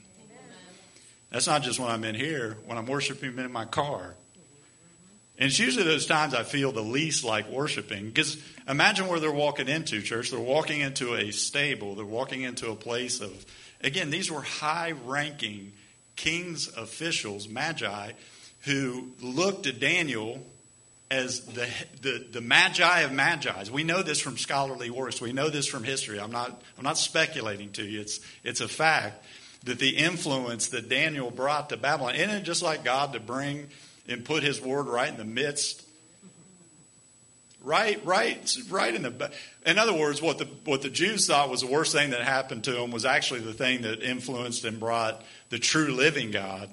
[1.30, 4.14] That's not just when I'm in here, when I'm worshiping in my car.
[5.38, 8.06] And it's usually those times I feel the least like worshiping.
[8.06, 10.30] Because imagine where they're walking into, church.
[10.30, 13.46] They're walking into a stable, they're walking into a place of,
[13.82, 15.72] again, these were high ranking
[16.16, 18.12] king's officials, magi,
[18.62, 20.44] who looked at Daniel
[21.10, 21.68] as the,
[22.02, 23.70] the, the magi of magi's.
[23.70, 25.20] We know this from scholarly works.
[25.20, 26.18] We know this from history.
[26.18, 28.00] I'm not, I'm not speculating to you.
[28.00, 29.24] It's, it's a fact
[29.68, 33.68] that the influence that Daniel brought to Babylon, isn't it just like God to bring
[34.08, 35.84] and put his word right in the midst?
[37.62, 39.30] Right, right, right in the.
[39.66, 42.64] In other words, what the what the Jews thought was the worst thing that happened
[42.64, 46.70] to them was actually the thing that influenced and brought the true living God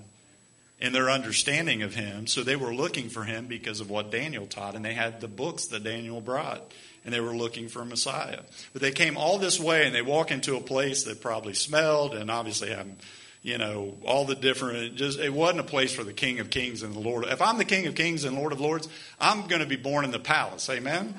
[0.80, 2.28] in their understanding of him.
[2.28, 5.28] So they were looking for him because of what Daniel taught, and they had the
[5.28, 6.72] books that Daniel brought,
[7.06, 8.42] and they were looking for a Messiah.
[8.74, 12.16] But they came all this way, and they walk into a place that probably smelled,
[12.16, 12.98] and obviously I'm
[13.46, 16.82] you know, all the different, just, it wasn't a place for the King of Kings
[16.82, 17.26] and the Lord.
[17.26, 18.90] If I'm the King of Kings and Lord of Lords,
[19.22, 20.68] I'm going to be born in the palace.
[20.68, 21.14] Amen?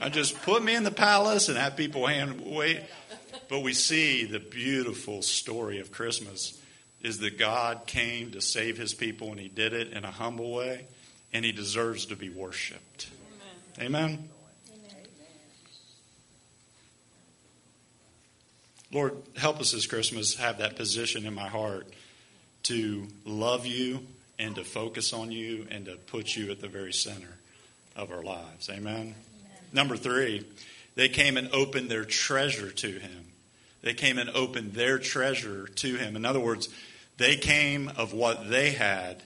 [0.00, 2.80] I just put me in the palace and have people hand wait.
[3.48, 6.60] But we see the beautiful story of Christmas
[7.00, 10.52] is that God came to save his people and he did it in a humble
[10.52, 10.86] way
[11.32, 13.08] and he deserves to be worshiped.
[13.78, 13.94] Amen.
[13.94, 14.28] Amen.
[18.92, 21.86] Lord, help us this Christmas have that position in my heart
[22.64, 24.00] to love you
[24.36, 27.38] and to focus on you and to put you at the very center
[27.94, 28.68] of our lives.
[28.68, 28.94] Amen.
[28.94, 29.14] Amen.
[29.72, 30.44] Number three,
[30.96, 33.26] they came and opened their treasure to him.
[33.82, 36.16] They came and opened their treasure to him.
[36.16, 36.68] In other words,
[37.16, 39.22] they came of what they had,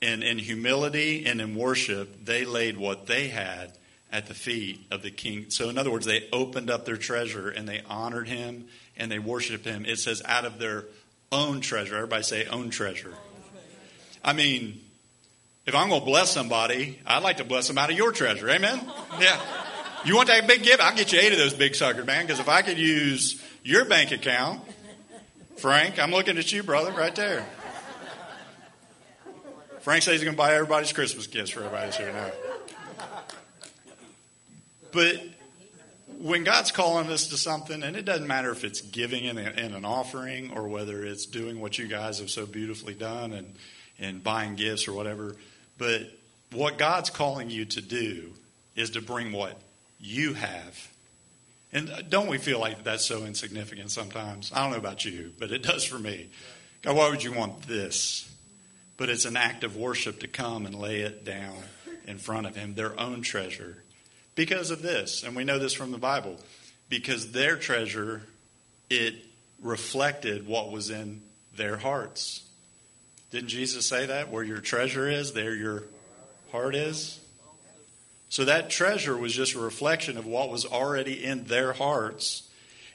[0.00, 3.72] and in humility and in worship, they laid what they had
[4.12, 5.50] at the feet of the king.
[5.50, 9.18] So, in other words, they opened up their treasure and they honored him and they
[9.18, 9.84] worshiped him.
[9.84, 10.84] It says, out of their
[11.32, 11.96] own treasure.
[11.96, 13.12] Everybody say, own treasure.
[14.24, 14.80] I mean,
[15.66, 18.48] if I'm going to bless somebody, I'd like to bless them out of your treasure.
[18.48, 18.80] Amen?
[19.20, 19.40] Yeah.
[20.04, 20.80] You want that big gift?
[20.80, 23.84] I'll get you eight of those big suckers, man, because if I could use your
[23.84, 24.60] bank account,
[25.56, 27.44] Frank, I'm looking at you, brother, right there.
[29.80, 32.30] Frank says he's going to buy everybody's Christmas gifts for everybody here now.
[34.96, 35.22] But
[36.20, 39.50] when God's calling us to something, and it doesn't matter if it's giving in, a,
[39.50, 43.54] in, an offering or whether it's doing what you guys have so beautifully done and,
[43.98, 45.36] and buying gifts or whatever,
[45.76, 46.00] but
[46.50, 48.32] what God's calling you to do
[48.74, 49.60] is to bring what
[50.00, 50.90] you have.
[51.74, 54.50] And don't we feel like that's so insignificant sometimes?
[54.54, 56.30] I don't know about you, but it does for me.
[56.80, 58.32] God, why would you want this?
[58.96, 61.58] But it's an act of worship to come and lay it down
[62.06, 63.82] in front of Him, their own treasure
[64.36, 65.24] because of this.
[65.24, 66.36] And we know this from the Bible.
[66.88, 68.22] Because their treasure,
[68.88, 69.16] it
[69.60, 71.22] reflected what was in
[71.56, 72.44] their hearts.
[73.32, 74.30] Didn't Jesus say that?
[74.30, 75.82] Where your treasure is, there your
[76.52, 77.18] heart is?
[78.28, 82.48] So that treasure was just a reflection of what was already in their hearts.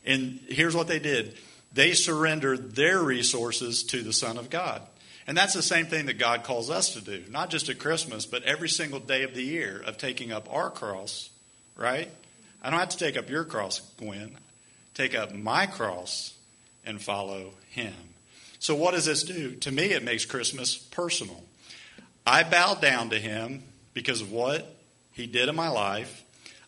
[0.06, 1.36] And here's what they did
[1.74, 4.82] they surrendered their resources to the Son of God.
[5.28, 8.26] And that's the same thing that God calls us to do, not just at Christmas,
[8.26, 11.30] but every single day of the year of taking up our cross,
[11.76, 12.10] right?
[12.62, 14.38] I don't have to take up your cross, Gwen.
[14.94, 16.34] Take up my cross
[16.86, 17.94] and follow him.
[18.60, 19.56] So, what does this do?
[19.56, 21.44] To me, it makes Christmas personal.
[22.26, 23.64] I bow down to him
[23.94, 24.76] because of what
[25.14, 26.24] he did in my life.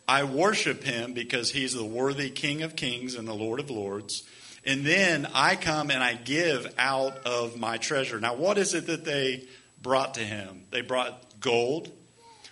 [0.06, 4.24] I worship him because he's the worthy King of Kings and the Lord of Lords.
[4.66, 8.18] And then I come and I give out of my treasure.
[8.18, 9.46] Now, what is it that they
[9.80, 10.64] brought to him?
[10.70, 11.90] They brought gold,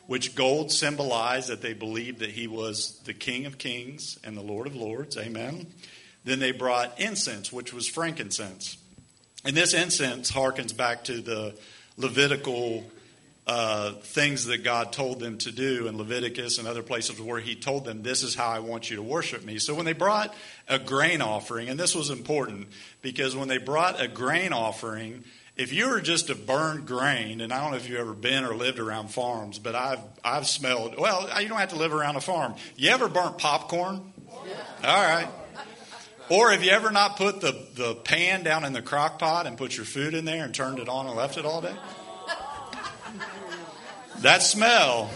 [0.07, 4.43] which gold symbolized that they believed that he was the King of Kings and the
[4.43, 5.17] Lord of Lords.
[5.17, 5.69] Amen.
[6.25, 8.77] Then they brought incense, which was frankincense.
[9.45, 11.55] And this incense harkens back to the
[11.97, 12.85] Levitical
[13.47, 17.57] uh, things that God told them to do in Leviticus and other places where He
[17.57, 19.59] told them, This is how I want you to worship me.
[19.59, 20.35] So when they brought
[20.69, 22.69] a grain offering, and this was important
[23.01, 25.25] because when they brought a grain offering,
[25.57, 28.45] if you were just to burn grain, and I don't know if you've ever been
[28.45, 30.99] or lived around farms, but I've I've smelled.
[30.99, 32.55] Well, you don't have to live around a farm.
[32.77, 34.13] You ever burnt popcorn?
[34.47, 34.55] Yeah.
[34.85, 35.29] All right.
[36.29, 39.59] Or have you ever not put the, the pan down in the crock pot and
[39.59, 41.75] put your food in there and turned it on and left it all day?
[44.23, 45.11] That smell.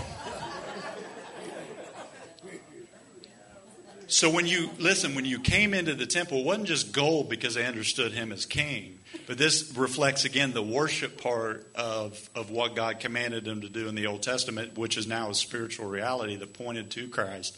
[4.08, 7.54] So when you listen, when you came into the temple, it wasn't just gold because
[7.54, 8.98] they understood him as king,
[9.28, 13.86] but this reflects again the worship part of, of what God commanded them to do
[13.88, 17.56] in the Old Testament, which is now a spiritual reality that pointed to Christ,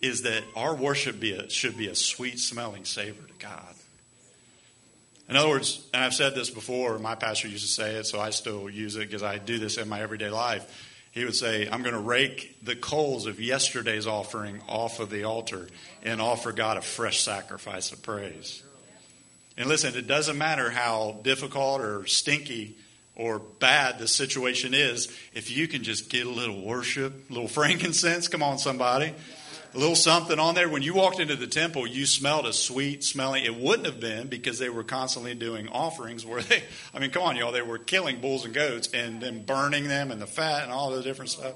[0.00, 3.74] is that our worship be a, should be a sweet smelling savor to God.
[5.30, 8.18] In other words, and I've said this before, my pastor used to say it, so
[8.18, 10.88] I still use it because I do this in my everyday life.
[11.12, 15.24] He would say, I'm going to rake the coals of yesterday's offering off of the
[15.24, 15.68] altar
[16.02, 18.64] and offer God a fresh sacrifice of praise.
[19.56, 22.76] And listen, it doesn't matter how difficult or stinky
[23.14, 27.48] or bad the situation is, if you can just get a little worship, a little
[27.60, 29.14] frankincense, come on, somebody
[29.74, 30.68] a little something on there.
[30.68, 33.44] When you walked into the temple, you smelled a sweet smelling.
[33.44, 36.62] It wouldn't have been because they were constantly doing offerings where they,
[36.94, 40.10] I mean, come on, y'all, they were killing bulls and goats and then burning them
[40.10, 41.54] and the fat and all the different stuff.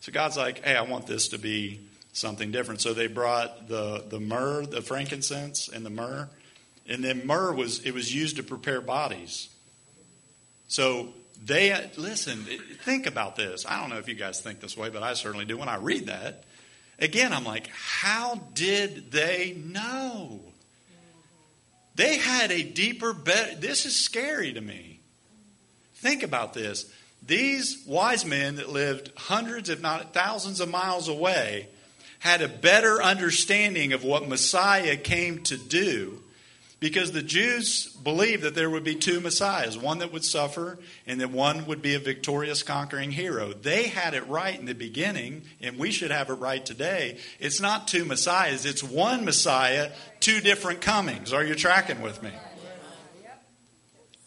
[0.00, 1.80] So God's like, hey, I want this to be
[2.12, 2.80] something different.
[2.80, 6.28] So they brought the, the myrrh, the frankincense, and the myrrh.
[6.86, 9.48] And then myrrh was, it was used to prepare bodies.
[10.68, 11.08] So
[11.44, 12.44] they, listen,
[12.84, 13.66] think about this.
[13.66, 15.76] I don't know if you guys think this way, but I certainly do when I
[15.76, 16.44] read that.
[16.98, 20.40] Again, I'm like, how did they know?
[21.94, 23.56] They had a deeper, better.
[23.56, 25.00] This is scary to me.
[25.94, 26.92] Think about this.
[27.26, 31.68] These wise men that lived hundreds, if not thousands of miles away,
[32.20, 36.22] had a better understanding of what Messiah came to do
[36.80, 41.20] because the Jews believed that there would be two Messiahs, one that would suffer and
[41.20, 43.52] that one would be a victorious conquering hero.
[43.52, 47.18] They had it right in the beginning, and we should have it right today.
[47.40, 51.32] It's not two Messiahs, it's one Messiah, two different comings.
[51.32, 52.30] Are you tracking with me?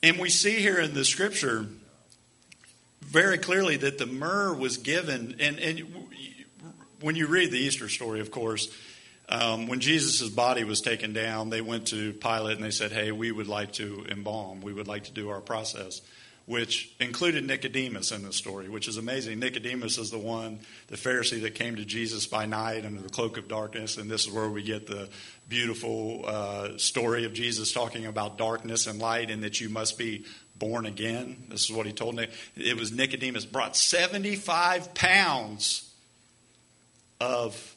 [0.04, 1.68] And we see here in the scripture
[3.02, 5.86] very clearly that the myrrh was given, and, and
[7.02, 8.76] when you read the Easter story, of course,
[9.32, 13.11] um, when Jesus' body was taken down, they went to Pilate and they said, Hey,
[13.13, 14.61] we would like to embalm.
[14.61, 16.01] We would like to do our process,
[16.45, 19.39] which included Nicodemus in the story, which is amazing.
[19.39, 23.38] Nicodemus is the one, the Pharisee that came to Jesus by night under the cloak
[23.38, 23.97] of darkness.
[23.97, 25.07] And this is where we get the
[25.47, 30.25] beautiful uh, story of Jesus talking about darkness and light and that you must be
[30.57, 31.45] born again.
[31.47, 32.27] This is what he told me.
[32.57, 35.89] It was Nicodemus brought 75 pounds
[37.21, 37.75] of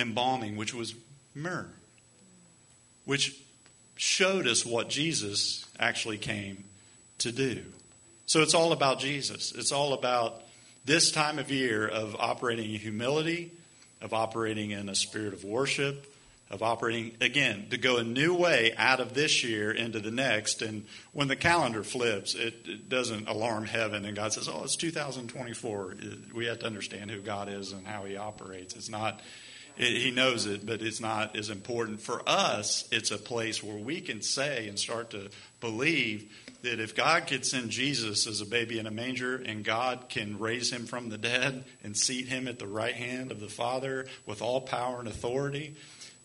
[0.00, 0.94] embalming, which was
[1.34, 1.68] myrrh,
[3.04, 3.38] which
[3.96, 6.64] showed us what Jesus actually came
[7.18, 7.62] to do.
[8.26, 9.52] So it's all about Jesus.
[9.52, 10.42] It's all about
[10.84, 13.52] this time of year of operating in humility,
[14.00, 16.06] of operating in a spirit of worship,
[16.50, 20.62] of operating, again, to go a new way out of this year into the next.
[20.62, 24.76] And when the calendar flips, it, it, doesn't alarm heaven and God says, oh, it's
[24.76, 25.94] 2024.
[26.34, 28.74] We have to understand who God is and how He operates.
[28.74, 29.20] It's not
[29.80, 32.00] he knows it, but it's not as important.
[32.00, 36.30] For us, it's a place where we can say and start to believe
[36.62, 40.38] that if God could send Jesus as a baby in a manger and God can
[40.38, 44.06] raise him from the dead and seat him at the right hand of the Father
[44.26, 45.74] with all power and authority,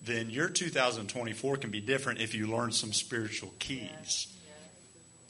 [0.04, 4.28] then your 2024 can be different if you learn some spiritual keys.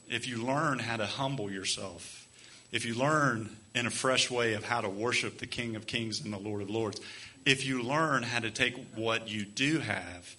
[0.08, 2.26] If you learn how to humble yourself,
[2.72, 6.20] if you learn in a fresh way of how to worship the King of Kings
[6.20, 7.00] and the Lord of Lords
[7.46, 10.36] if you learn how to take what you do have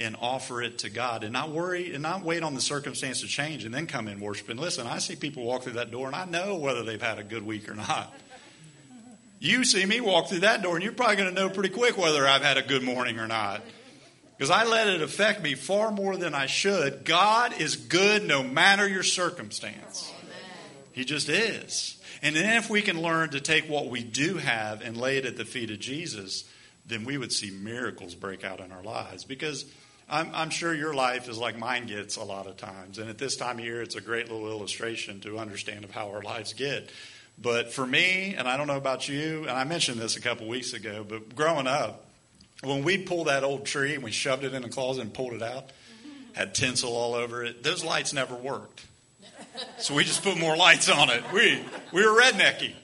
[0.00, 3.28] and offer it to God and not worry and not wait on the circumstance to
[3.28, 4.48] change and then come in worship.
[4.48, 7.18] And listen, I see people walk through that door and I know whether they've had
[7.18, 8.12] a good week or not.
[9.38, 11.96] You see me walk through that door and you're probably going to know pretty quick
[11.96, 13.62] whether I've had a good morning or not.
[14.36, 17.04] Because I let it affect me far more than I should.
[17.04, 20.12] God is good no matter your circumstance.
[20.92, 21.99] He just is.
[22.22, 25.24] And then if we can learn to take what we do have and lay it
[25.24, 26.44] at the feet of Jesus,
[26.86, 29.24] then we would see miracles break out in our lives.
[29.24, 29.64] Because
[30.08, 32.98] I'm, I'm, sure your life is like mine gets a lot of times.
[32.98, 36.10] And at this time of year, it's a great little illustration to understand of how
[36.10, 36.90] our lives get.
[37.40, 40.46] But for me, and I don't know about you, and I mentioned this a couple
[40.46, 42.04] weeks ago, but growing up,
[42.62, 45.32] when we pulled that old tree and we shoved it in the closet and pulled
[45.32, 45.70] it out,
[46.34, 48.84] had tinsel all over it, those lights never worked.
[49.78, 51.22] So we just put more lights on it.
[51.32, 52.74] We we were rednecky.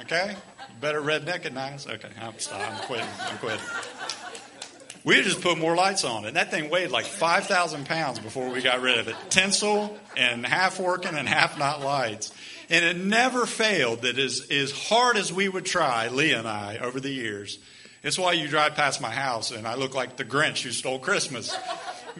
[0.00, 0.34] Okay?
[0.80, 1.86] Better redneck than nice.
[1.86, 2.32] Okay, I'm.
[2.52, 3.06] I'm quitting.
[3.20, 3.60] I'm quitting.
[5.04, 6.28] We just put more lights on it.
[6.28, 9.16] And that thing weighed like 5,000 pounds before we got rid of it.
[9.30, 12.32] Tinsel and half working and half not lights.
[12.68, 16.78] And it never failed that as, as hard as we would try, Lee and I,
[16.78, 17.58] over the years,
[18.02, 20.98] it's why you drive past my house and I look like the Grinch who stole
[20.98, 21.56] Christmas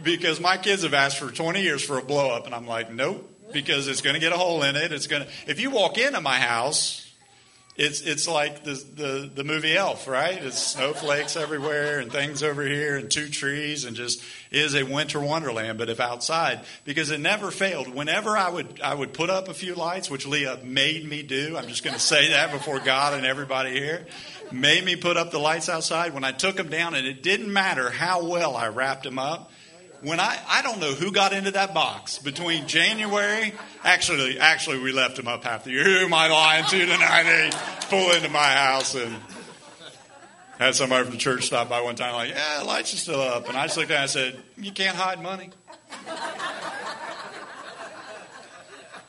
[0.03, 2.92] because my kids have asked for 20 years for a blow up, and I'm like,
[2.92, 4.92] nope, because it's going to get a hole in it.
[4.92, 5.28] It's going to.
[5.46, 7.09] If you walk into my house,
[7.78, 10.42] it's it's like the, the the movie Elf, right?
[10.42, 14.20] It's snowflakes everywhere and things over here and two trees and just
[14.51, 15.78] is a winter wonderland.
[15.78, 17.94] But if outside, because it never failed.
[17.94, 21.57] Whenever I would I would put up a few lights, which Leah made me do.
[21.57, 24.09] I'm just going to say that before God and everybody here
[24.51, 26.14] made me put up the lights outside.
[26.14, 29.53] When I took them down, and it didn't matter how well I wrapped them up
[30.03, 33.53] when I, I don't know who got into that box between January.
[33.84, 35.84] Actually, actually, we left them up half the year.
[35.84, 37.22] Who am I lying to tonight?
[37.24, 37.51] They
[37.88, 39.16] pull into my house and
[40.59, 43.49] had somebody from the church stop by one time, like, yeah, lights are still up.
[43.49, 45.51] And I just looked at and I said, you can't hide money.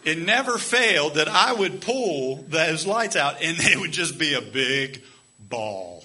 [0.06, 4.34] It never failed that I would pull those lights out and they would just be
[4.34, 5.04] a big
[5.40, 5.99] ball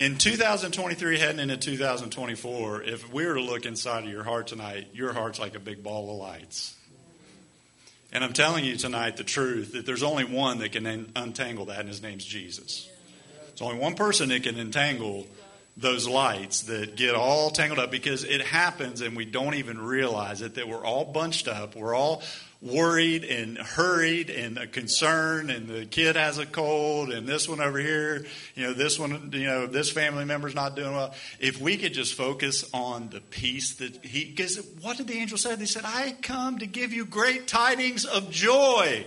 [0.00, 4.88] in 2023 heading into 2024 if we were to look inside of your heart tonight
[4.94, 6.74] your heart's like a big ball of lights
[8.10, 11.80] and i'm telling you tonight the truth that there's only one that can untangle that
[11.80, 12.88] and his name's jesus
[13.48, 15.26] there's only one person that can entangle
[15.76, 20.42] those lights that get all tangled up because it happens and we don't even realize
[20.42, 21.74] it that we're all bunched up.
[21.74, 22.22] We're all
[22.62, 27.78] worried and hurried and concerned and the kid has a cold and this one over
[27.78, 31.14] here you know this one you know this family member's not doing well.
[31.38, 35.38] If we could just focus on the peace that he because what did the angel
[35.38, 35.54] say?
[35.54, 39.06] They said i come to give you great tidings of joy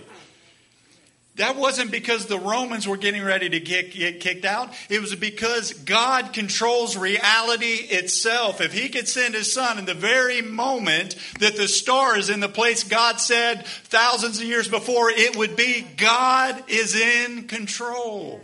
[1.36, 4.72] that wasn't because the Romans were getting ready to get, get, kicked out.
[4.88, 8.60] It was because God controls reality itself.
[8.60, 12.38] If He could send His Son in the very moment that the star is in
[12.38, 18.40] the place God said thousands of years before it would be, God is in control.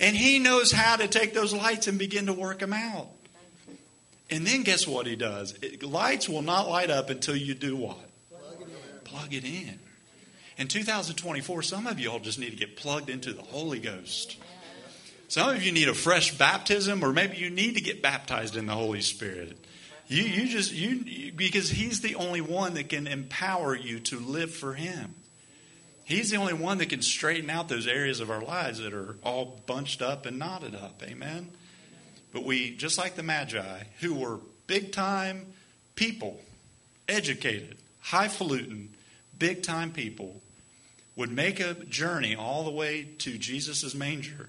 [0.00, 3.06] And He knows how to take those lights and begin to work them out.
[4.30, 5.54] And then guess what He does?
[5.80, 7.98] Lights will not light up until you do what?
[8.30, 9.00] Plug it in.
[9.04, 9.78] Plug it in.
[10.58, 14.36] In 2024, some of you all just need to get plugged into the Holy Ghost.
[15.28, 18.66] Some of you need a fresh baptism, or maybe you need to get baptized in
[18.66, 19.56] the Holy Spirit.
[20.06, 24.52] You, you just you because He's the only one that can empower you to live
[24.52, 25.14] for Him.
[26.04, 29.16] He's the only one that can straighten out those areas of our lives that are
[29.24, 31.02] all bunched up and knotted up.
[31.02, 31.50] Amen.
[32.32, 35.46] But we, just like the Magi, who were big time
[35.94, 36.40] people,
[37.08, 38.91] educated, highfalutin,
[39.42, 40.40] big time people
[41.16, 44.48] would make a journey all the way to Jesus' manger,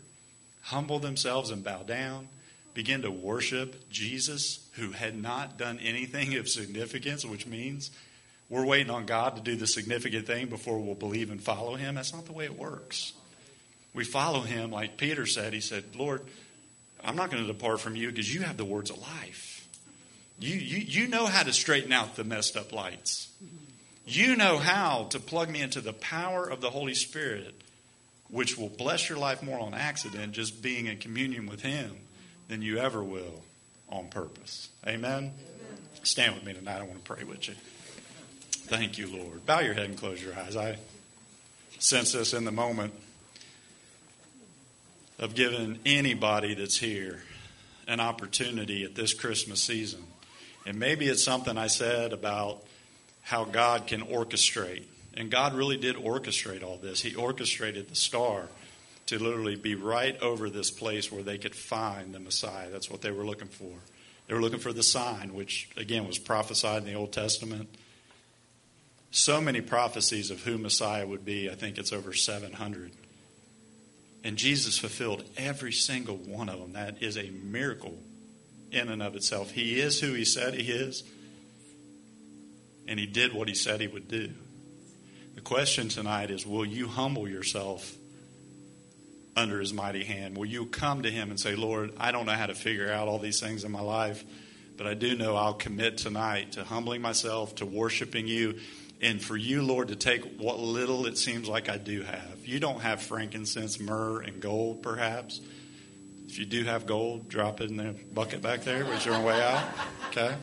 [0.61, 2.27] humble themselves and bow down,
[2.75, 7.89] begin to worship Jesus, who had not done anything of significance, which means
[8.51, 11.95] we're waiting on God to do the significant thing before we'll believe and follow Him.
[11.95, 13.13] That's not the way it works.
[13.95, 15.53] We follow Him, like Peter said.
[15.53, 16.21] He said, Lord,
[17.03, 19.67] I'm not going to depart from you because you have the words of life.
[20.37, 23.29] You, you, you know how to straighten out the messed up lights.
[24.05, 27.53] You know how to plug me into the power of the Holy Spirit,
[28.29, 31.95] which will bless your life more on accident, just being in communion with Him,
[32.49, 33.43] than you ever will
[33.89, 34.69] on purpose.
[34.85, 35.13] Amen?
[35.13, 35.33] Amen.
[36.03, 36.79] Stand with me tonight.
[36.79, 37.55] I want to pray with you.
[38.65, 39.45] Thank you, Lord.
[39.45, 40.55] Bow your head and close your eyes.
[40.55, 40.77] I
[41.79, 42.93] sense this in the moment
[45.19, 47.21] of giving anybody that's here
[47.87, 50.03] an opportunity at this Christmas season.
[50.65, 52.63] And maybe it's something I said about
[53.23, 54.85] how God can orchestrate.
[55.15, 57.01] And God really did orchestrate all this.
[57.01, 58.47] He orchestrated the star
[59.07, 62.69] to literally be right over this place where they could find the Messiah.
[62.69, 63.71] That's what they were looking for.
[64.27, 67.69] They were looking for the sign, which again was prophesied in the Old Testament.
[69.11, 71.49] So many prophecies of who Messiah would be.
[71.49, 72.91] I think it's over 700.
[74.23, 76.73] And Jesus fulfilled every single one of them.
[76.73, 77.97] That is a miracle
[78.71, 79.51] in and of itself.
[79.51, 81.03] He is who he said he is
[82.87, 84.31] and he did what he said he would do.
[85.35, 87.95] The question tonight is will you humble yourself
[89.35, 90.37] under his mighty hand?
[90.37, 93.07] Will you come to him and say, Lord, I don't know how to figure out
[93.07, 94.23] all these things in my life,
[94.77, 98.59] but I do know I'll commit tonight to humbling myself, to worshiping you,
[99.01, 102.45] and for you, Lord, to take what little it seems like I do have.
[102.45, 105.41] You don't have frankincense, myrrh, and gold, perhaps.
[106.27, 109.41] If you do have gold, drop it in the bucket back there, on the way
[109.41, 109.63] out.
[110.09, 110.35] Okay?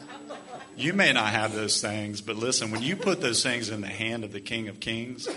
[0.80, 3.86] You may not have those things, but listen, when you put those things in the
[3.86, 5.28] hand of the King of Kings,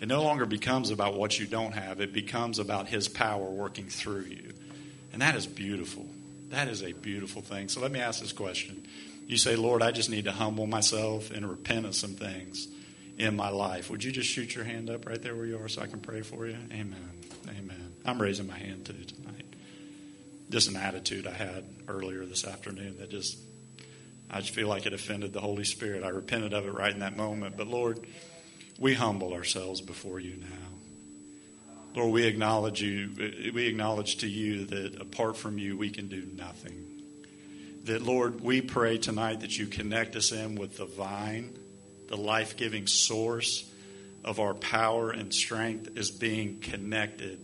[0.00, 2.00] it no longer becomes about what you don't have.
[2.00, 4.54] It becomes about His power working through you.
[5.12, 6.06] And that is beautiful.
[6.48, 7.68] That is a beautiful thing.
[7.68, 8.86] So let me ask this question.
[9.26, 12.66] You say, Lord, I just need to humble myself and repent of some things
[13.18, 13.90] in my life.
[13.90, 16.00] Would you just shoot your hand up right there where you are so I can
[16.00, 16.56] pray for you?
[16.72, 17.10] Amen.
[17.46, 17.92] Amen.
[18.06, 19.44] I'm raising my hand too tonight.
[20.48, 23.36] Just an attitude I had earlier this afternoon that just
[24.32, 26.04] I just feel like it offended the Holy Spirit.
[26.04, 27.56] I repented of it right in that moment.
[27.56, 28.00] But Lord,
[28.78, 30.46] we humble ourselves before you now.
[31.94, 33.52] Lord, we acknowledge you.
[33.52, 36.88] We acknowledge to you that apart from you, we can do nothing.
[37.84, 41.52] That, Lord, we pray tonight that you connect us in with the vine,
[42.08, 43.68] the life giving source
[44.24, 47.38] of our power and strength is being connected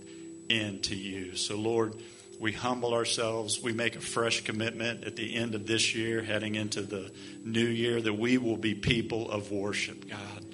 [0.49, 1.36] into you.
[1.36, 1.95] So, Lord,
[2.39, 3.62] we humble ourselves.
[3.62, 7.11] We make a fresh commitment at the end of this year, heading into the
[7.45, 10.45] new year, that we will be people of worship, God.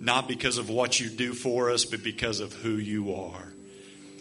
[0.00, 3.52] Not because of what you do for us, but because of who you are.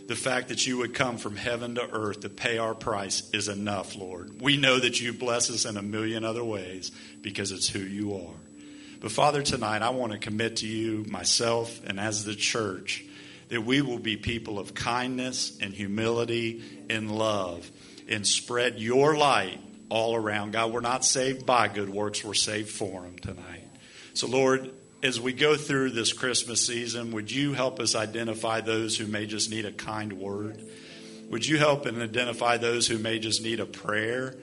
[0.07, 3.47] The fact that you would come from heaven to earth to pay our price is
[3.47, 4.41] enough, Lord.
[4.41, 6.91] We know that you bless us in a million other ways
[7.21, 8.35] because it's who you are.
[8.99, 13.03] But Father, tonight I want to commit to you, myself, and as the church
[13.53, 17.69] that we will be people of kindness and humility and love
[18.09, 20.53] and spread your light all around.
[20.53, 23.69] God, we're not saved by good works, we're saved for them tonight.
[24.15, 24.73] So, Lord,
[25.03, 29.27] as we go through this Christmas season, would you help us identify those who may
[29.27, 30.59] just need a kind word?
[31.29, 34.35] Would you help and identify those who may just need a prayer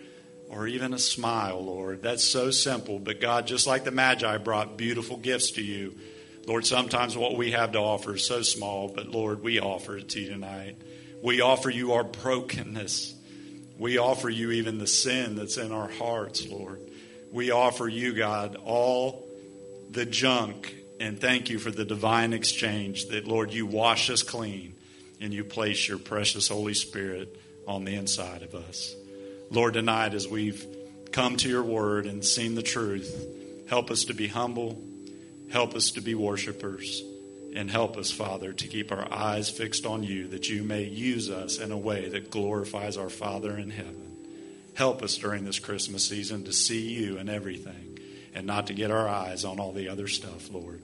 [0.49, 2.03] or even a smile, Lord?
[2.03, 3.01] That's so simple.
[3.01, 5.97] But God, just like the Magi brought beautiful gifts to you,
[6.51, 10.09] Lord, sometimes what we have to offer is so small, but Lord, we offer it
[10.09, 10.83] to you tonight.
[11.23, 13.15] We offer you our brokenness.
[13.79, 16.81] We offer you even the sin that's in our hearts, Lord.
[17.31, 19.29] We offer you, God, all
[19.93, 24.75] the junk, and thank you for the divine exchange that, Lord, you wash us clean
[25.21, 28.93] and you place your precious Holy Spirit on the inside of us.
[29.53, 30.67] Lord, tonight as we've
[31.13, 34.83] come to your word and seen the truth, help us to be humble,
[35.51, 37.03] help us to be worshipers,
[37.55, 41.29] and help us, Father, to keep our eyes fixed on you that you may use
[41.31, 44.17] us in a way that glorifies our Father in heaven.
[44.75, 47.99] Help us during this Christmas season to see you in everything
[48.35, 50.81] and not to get our eyes on all the other stuff, Lord.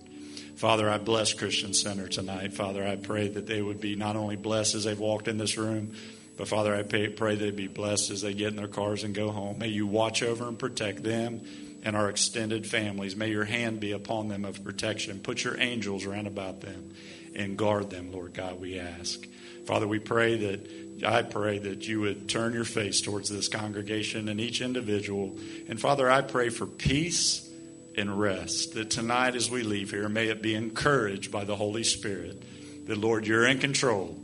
[0.57, 2.53] Father, I bless Christian Center tonight.
[2.53, 5.57] Father, I pray that they would be not only blessed as they've walked in this
[5.57, 5.93] room,
[6.37, 9.31] but Father, I pray, they'd be blessed as they get in their cars and go
[9.31, 9.59] home.
[9.59, 11.43] May you watch over and protect them
[11.87, 13.15] and our extended families.
[13.15, 15.21] May your hand be upon them of protection.
[15.21, 16.93] Put your angels around about them
[17.37, 19.25] and guard them, Lord God, we ask.
[19.67, 24.29] Father, we pray that I pray that you would turn your face towards this congregation
[24.29, 25.39] and each individual.
[25.69, 27.49] And Father, I pray for peace
[27.97, 28.75] and rest.
[28.75, 32.43] That tonight, as we leave here, may it be encouraged by the Holy Spirit
[32.89, 34.21] that, Lord, you're in control.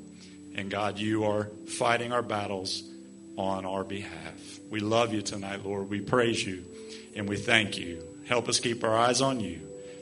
[0.56, 2.82] And God, you are fighting our battles
[3.36, 4.58] on our behalf.
[4.68, 5.88] We love you tonight, Lord.
[5.88, 6.64] We praise you
[7.14, 8.02] and we thank you.
[8.26, 9.60] Help us keep our eyes on you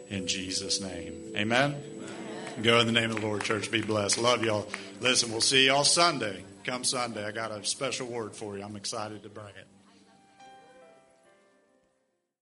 [0.09, 1.33] in Jesus' name.
[1.37, 1.75] Amen.
[1.75, 2.63] Amen.
[2.63, 3.71] Go in the name of the Lord, church.
[3.71, 4.19] Be blessed.
[4.19, 4.69] Love y'all.
[5.01, 6.45] Listen, we'll see y'all Sunday.
[6.65, 7.25] Come Sunday.
[7.25, 8.63] I got a special word for you.
[8.63, 9.70] I'm excited to bring it.